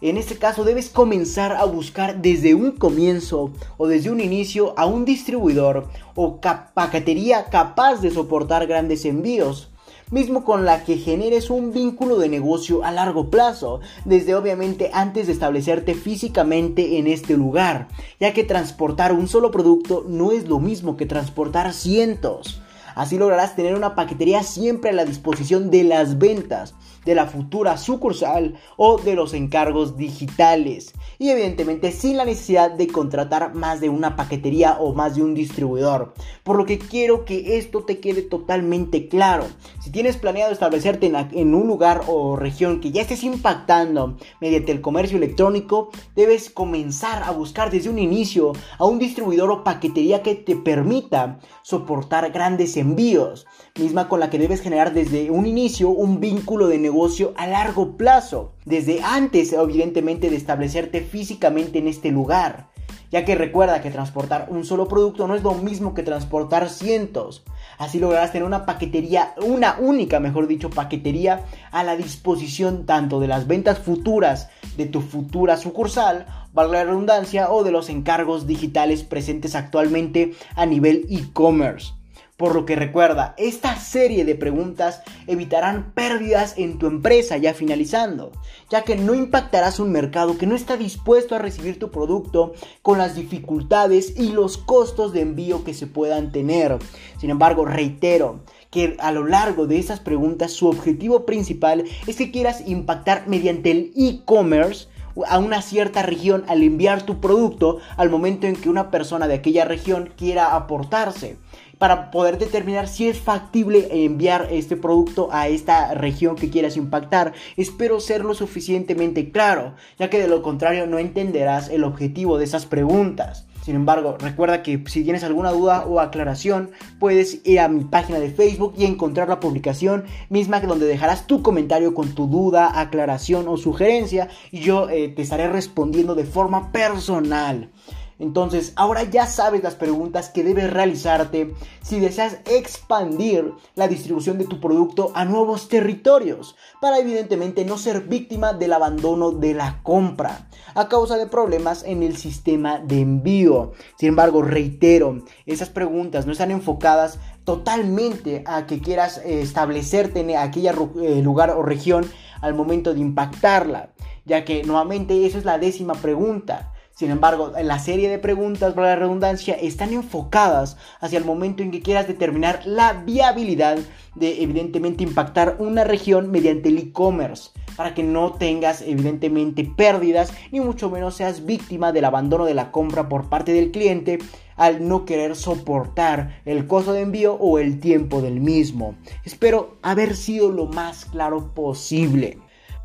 en 0.00 0.16
este 0.16 0.38
caso 0.38 0.64
debes 0.64 0.88
comenzar 0.88 1.52
a 1.52 1.66
buscar 1.66 2.20
desde 2.20 2.56
un 2.56 2.72
comienzo 2.72 3.52
o 3.76 3.86
desde 3.86 4.10
un 4.10 4.18
inicio 4.18 4.74
a 4.76 4.86
un 4.86 5.04
distribuidor 5.04 5.86
o 6.16 6.40
paquetería 6.74 7.44
capaz 7.44 8.00
de 8.00 8.10
soportar 8.10 8.66
grandes 8.66 9.04
envíos 9.04 9.70
mismo 10.10 10.44
con 10.44 10.64
la 10.64 10.84
que 10.84 10.96
generes 10.96 11.50
un 11.50 11.72
vínculo 11.72 12.18
de 12.18 12.28
negocio 12.28 12.84
a 12.84 12.90
largo 12.90 13.30
plazo, 13.30 13.80
desde 14.04 14.34
obviamente 14.34 14.90
antes 14.92 15.26
de 15.26 15.32
establecerte 15.32 15.94
físicamente 15.94 16.98
en 16.98 17.06
este 17.06 17.36
lugar, 17.36 17.88
ya 18.18 18.32
que 18.32 18.44
transportar 18.44 19.12
un 19.12 19.28
solo 19.28 19.50
producto 19.50 20.04
no 20.08 20.32
es 20.32 20.48
lo 20.48 20.58
mismo 20.58 20.96
que 20.96 21.06
transportar 21.06 21.72
cientos. 21.72 22.60
Así 22.94 23.18
lograrás 23.18 23.54
tener 23.54 23.74
una 23.76 23.94
paquetería 23.94 24.42
siempre 24.42 24.90
a 24.90 24.94
la 24.94 25.04
disposición 25.04 25.70
de 25.70 25.84
las 25.84 26.18
ventas, 26.18 26.74
de 27.04 27.14
la 27.14 27.26
futura 27.26 27.76
sucursal 27.76 28.54
o 28.76 28.98
de 28.98 29.14
los 29.14 29.34
encargos 29.34 29.96
digitales. 29.96 30.92
Y 31.18 31.30
evidentemente 31.30 31.92
sin 31.92 32.16
la 32.16 32.24
necesidad 32.24 32.70
de 32.70 32.88
contratar 32.88 33.54
más 33.54 33.80
de 33.80 33.88
una 33.88 34.16
paquetería 34.16 34.76
o 34.80 34.94
más 34.94 35.16
de 35.16 35.22
un 35.22 35.34
distribuidor. 35.34 36.14
Por 36.42 36.56
lo 36.56 36.66
que 36.66 36.78
quiero 36.78 37.24
que 37.24 37.58
esto 37.58 37.84
te 37.84 38.00
quede 38.00 38.22
totalmente 38.22 39.08
claro. 39.08 39.46
Si 39.80 39.90
tienes 39.90 40.16
planeado 40.16 40.52
establecerte 40.52 41.10
en, 41.32 41.54
un 41.54 41.66
lugar 41.66 42.02
o 42.06 42.36
región 42.36 42.80
que 42.80 42.90
ya 42.90 43.02
estés 43.02 43.24
impactando 43.24 44.16
mediante 44.40 44.72
el 44.72 44.80
comercio 44.80 45.16
electrónico, 45.16 45.90
debes 46.14 46.50
comenzar 46.50 47.22
a 47.22 47.30
buscar 47.30 47.70
desde 47.70 47.90
un 47.90 47.98
inicio 47.98 48.52
a 48.78 48.84
un 48.84 48.98
distribuidor 48.98 49.50
o 49.50 49.64
paquetería 49.64 50.22
que 50.22 50.34
te 50.34 50.56
permita 50.56 51.38
soportar 51.62 52.30
grandes 52.32 52.76
envíos, 52.76 53.46
misma 53.78 54.08
con 54.08 54.20
la 54.20 54.30
que 54.30 54.38
debes 54.38 54.60
generar 54.60 54.92
desde 54.92 55.30
un 55.30 55.46
inicio 55.46 55.90
un 55.90 56.20
vínculo 56.20 56.66
de 56.68 56.78
negocio 56.78 56.89
a 57.36 57.46
largo 57.46 57.96
plazo, 57.96 58.52
desde 58.64 59.02
antes 59.02 59.52
evidentemente 59.52 60.30
de 60.30 60.36
establecerte 60.36 61.00
físicamente 61.00 61.78
en 61.78 61.88
este 61.88 62.10
lugar, 62.10 62.68
ya 63.10 63.24
que 63.24 63.34
recuerda 63.34 63.80
que 63.80 63.90
transportar 63.90 64.48
un 64.50 64.64
solo 64.64 64.86
producto 64.86 65.26
no 65.26 65.34
es 65.34 65.42
lo 65.42 65.54
mismo 65.54 65.94
que 65.94 66.02
transportar 66.02 66.68
cientos. 66.68 67.44
Así 67.78 67.98
lograrás 67.98 68.32
tener 68.32 68.46
una 68.46 68.66
paquetería, 68.66 69.34
una 69.42 69.76
única, 69.78 70.20
mejor 70.20 70.46
dicho, 70.46 70.70
paquetería 70.70 71.44
a 71.72 71.82
la 71.82 71.96
disposición 71.96 72.86
tanto 72.86 73.20
de 73.20 73.28
las 73.28 73.46
ventas 73.46 73.78
futuras 73.78 74.48
de 74.76 74.86
tu 74.86 75.00
futura 75.00 75.56
sucursal, 75.56 76.26
valga 76.52 76.78
la 76.78 76.84
redundancia, 76.84 77.50
o 77.50 77.64
de 77.64 77.72
los 77.72 77.88
encargos 77.88 78.46
digitales 78.46 79.02
presentes 79.02 79.54
actualmente 79.54 80.34
a 80.54 80.66
nivel 80.66 81.06
e-commerce. 81.08 81.92
Por 82.40 82.54
lo 82.54 82.64
que 82.64 82.74
recuerda, 82.74 83.34
esta 83.36 83.76
serie 83.76 84.24
de 84.24 84.34
preguntas 84.34 85.02
evitarán 85.26 85.92
pérdidas 85.92 86.54
en 86.56 86.78
tu 86.78 86.86
empresa 86.86 87.36
ya 87.36 87.52
finalizando, 87.52 88.32
ya 88.70 88.80
que 88.80 88.96
no 88.96 89.14
impactarás 89.14 89.78
un 89.78 89.92
mercado 89.92 90.38
que 90.38 90.46
no 90.46 90.54
está 90.54 90.78
dispuesto 90.78 91.34
a 91.34 91.38
recibir 91.38 91.78
tu 91.78 91.90
producto 91.90 92.54
con 92.80 92.96
las 92.96 93.14
dificultades 93.14 94.18
y 94.18 94.32
los 94.32 94.56
costos 94.56 95.12
de 95.12 95.20
envío 95.20 95.64
que 95.64 95.74
se 95.74 95.86
puedan 95.86 96.32
tener. 96.32 96.78
Sin 97.18 97.28
embargo, 97.28 97.66
reitero, 97.66 98.40
que 98.70 98.96
a 99.00 99.12
lo 99.12 99.26
largo 99.26 99.66
de 99.66 99.78
esas 99.78 100.00
preguntas 100.00 100.50
su 100.50 100.66
objetivo 100.66 101.26
principal 101.26 101.84
es 102.06 102.16
que 102.16 102.30
quieras 102.30 102.66
impactar 102.66 103.28
mediante 103.28 103.70
el 103.70 103.92
e-commerce 103.94 104.88
a 105.28 105.38
una 105.38 105.60
cierta 105.60 106.02
región 106.02 106.44
al 106.48 106.62
enviar 106.62 107.02
tu 107.02 107.20
producto 107.20 107.80
al 107.98 108.08
momento 108.08 108.46
en 108.46 108.56
que 108.56 108.70
una 108.70 108.90
persona 108.90 109.28
de 109.28 109.34
aquella 109.34 109.66
región 109.66 110.14
quiera 110.16 110.54
aportarse 110.54 111.36
para 111.80 112.10
poder 112.10 112.36
determinar 112.36 112.88
si 112.88 113.08
es 113.08 113.18
factible 113.18 113.88
enviar 114.04 114.48
este 114.50 114.76
producto 114.76 115.30
a 115.32 115.48
esta 115.48 115.94
región 115.94 116.36
que 116.36 116.50
quieras 116.50 116.76
impactar. 116.76 117.32
Espero 117.56 118.00
ser 118.00 118.22
lo 118.22 118.34
suficientemente 118.34 119.30
claro, 119.30 119.74
ya 119.98 120.10
que 120.10 120.20
de 120.20 120.28
lo 120.28 120.42
contrario 120.42 120.86
no 120.86 120.98
entenderás 120.98 121.70
el 121.70 121.84
objetivo 121.84 122.36
de 122.36 122.44
esas 122.44 122.66
preguntas. 122.66 123.46
Sin 123.64 123.76
embargo, 123.76 124.16
recuerda 124.18 124.62
que 124.62 124.82
si 124.88 125.04
tienes 125.04 125.24
alguna 125.24 125.52
duda 125.52 125.86
o 125.86 126.00
aclaración, 126.00 126.70
puedes 126.98 127.40
ir 127.46 127.60
a 127.60 127.68
mi 127.68 127.84
página 127.84 128.18
de 128.18 128.30
Facebook 128.30 128.74
y 128.76 128.84
encontrar 128.84 129.28
la 129.28 129.40
publicación 129.40 130.04
misma 130.28 130.60
donde 130.60 130.86
dejarás 130.86 131.26
tu 131.26 131.42
comentario 131.42 131.94
con 131.94 132.14
tu 132.14 132.26
duda, 132.26 132.78
aclaración 132.78 133.48
o 133.48 133.56
sugerencia 133.56 134.28
y 134.50 134.60
yo 134.60 134.90
eh, 134.90 135.08
te 135.08 135.22
estaré 135.22 135.48
respondiendo 135.48 136.14
de 136.14 136.24
forma 136.24 136.72
personal. 136.72 137.70
Entonces, 138.20 138.74
ahora 138.76 139.02
ya 139.04 139.26
sabes 139.26 139.62
las 139.62 139.74
preguntas 139.74 140.28
que 140.28 140.44
debes 140.44 140.70
realizarte 140.70 141.54
si 141.82 141.98
deseas 141.98 142.38
expandir 142.44 143.52
la 143.74 143.88
distribución 143.88 144.36
de 144.36 144.44
tu 144.44 144.60
producto 144.60 145.10
a 145.14 145.24
nuevos 145.24 145.68
territorios, 145.68 146.54
para 146.82 146.98
evidentemente 146.98 147.64
no 147.64 147.78
ser 147.78 148.02
víctima 148.02 148.52
del 148.52 148.74
abandono 148.74 149.32
de 149.32 149.54
la 149.54 149.82
compra 149.82 150.48
a 150.74 150.88
causa 150.88 151.16
de 151.16 151.26
problemas 151.26 151.82
en 151.82 152.02
el 152.02 152.16
sistema 152.16 152.78
de 152.78 153.00
envío. 153.00 153.72
Sin 153.98 154.10
embargo, 154.10 154.42
reitero, 154.42 155.24
esas 155.46 155.70
preguntas 155.70 156.26
no 156.26 156.32
están 156.32 156.50
enfocadas 156.50 157.18
totalmente 157.44 158.44
a 158.46 158.66
que 158.66 158.80
quieras 158.80 159.18
eh, 159.24 159.40
establecerte 159.40 160.20
en 160.20 160.36
aquella 160.36 160.74
eh, 161.02 161.22
lugar 161.22 161.50
o 161.50 161.62
región 161.62 162.04
al 162.42 162.54
momento 162.54 162.94
de 162.94 163.00
impactarla, 163.00 163.90
ya 164.24 164.44
que 164.44 164.62
nuevamente 164.62 165.26
esa 165.26 165.38
es 165.38 165.44
la 165.44 165.58
décima 165.58 165.94
pregunta. 165.94 166.69
Sin 167.00 167.10
embargo, 167.10 167.52
la 167.62 167.78
serie 167.78 168.10
de 168.10 168.18
preguntas, 168.18 168.74
para 168.74 168.88
la 168.88 168.96
redundancia, 168.96 169.54
están 169.54 169.94
enfocadas 169.94 170.76
hacia 171.00 171.18
el 171.18 171.24
momento 171.24 171.62
en 171.62 171.70
que 171.70 171.80
quieras 171.80 172.06
determinar 172.06 172.60
la 172.66 172.92
viabilidad 172.92 173.78
de 174.16 174.42
evidentemente 174.42 175.04
impactar 175.04 175.56
una 175.60 175.82
región 175.84 176.30
mediante 176.30 176.68
el 176.68 176.76
e-commerce 176.76 177.52
para 177.74 177.94
que 177.94 178.02
no 178.02 178.34
tengas 178.34 178.82
evidentemente 178.82 179.64
pérdidas 179.64 180.34
ni 180.52 180.60
mucho 180.60 180.90
menos 180.90 181.14
seas 181.14 181.46
víctima 181.46 181.90
del 181.90 182.04
abandono 182.04 182.44
de 182.44 182.52
la 182.52 182.70
compra 182.70 183.08
por 183.08 183.30
parte 183.30 183.54
del 183.54 183.70
cliente 183.70 184.18
al 184.56 184.86
no 184.86 185.06
querer 185.06 185.36
soportar 185.36 186.42
el 186.44 186.66
costo 186.66 186.92
de 186.92 187.00
envío 187.00 187.32
o 187.32 187.58
el 187.58 187.80
tiempo 187.80 188.20
del 188.20 188.40
mismo. 188.40 188.94
Espero 189.24 189.78
haber 189.80 190.14
sido 190.14 190.50
lo 190.50 190.66
más 190.66 191.06
claro 191.06 191.54
posible. 191.54 192.36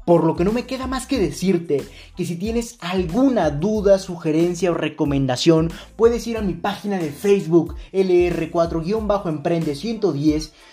Por 0.05 0.23
lo 0.23 0.35
que 0.35 0.45
no 0.45 0.51
me 0.51 0.65
queda 0.65 0.85
más 0.85 1.07
que 1.07 1.19
decirte 1.19 1.83
que 2.15 2.25
si 2.25 2.35
tienes 2.35 2.77
alguna 2.79 3.49
duda, 3.49 3.97
sugerencia 3.97 4.69
o 4.69 4.75
recomendación, 4.75 5.71
puedes 5.95 6.27
ir 6.27 6.37
a 6.37 6.41
mi 6.41 6.53
página 6.53 6.99
de 6.99 7.11
Facebook 7.11 7.75
LR4-Emprende 7.91 9.73
110, 9.73 10.53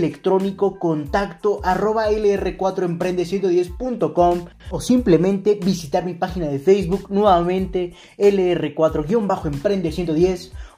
electrónico 0.00 0.78
contacto 0.78 1.60
arroba 1.62 2.10
lr4emprende110.com 2.10 4.46
o 4.70 4.80
simplemente 4.80 5.60
visitar 5.62 6.04
mi 6.04 6.14
página 6.14 6.48
de 6.48 6.58
Facebook 6.58 7.06
nuevamente 7.10 7.92
lr4-emprende110 8.18 10.50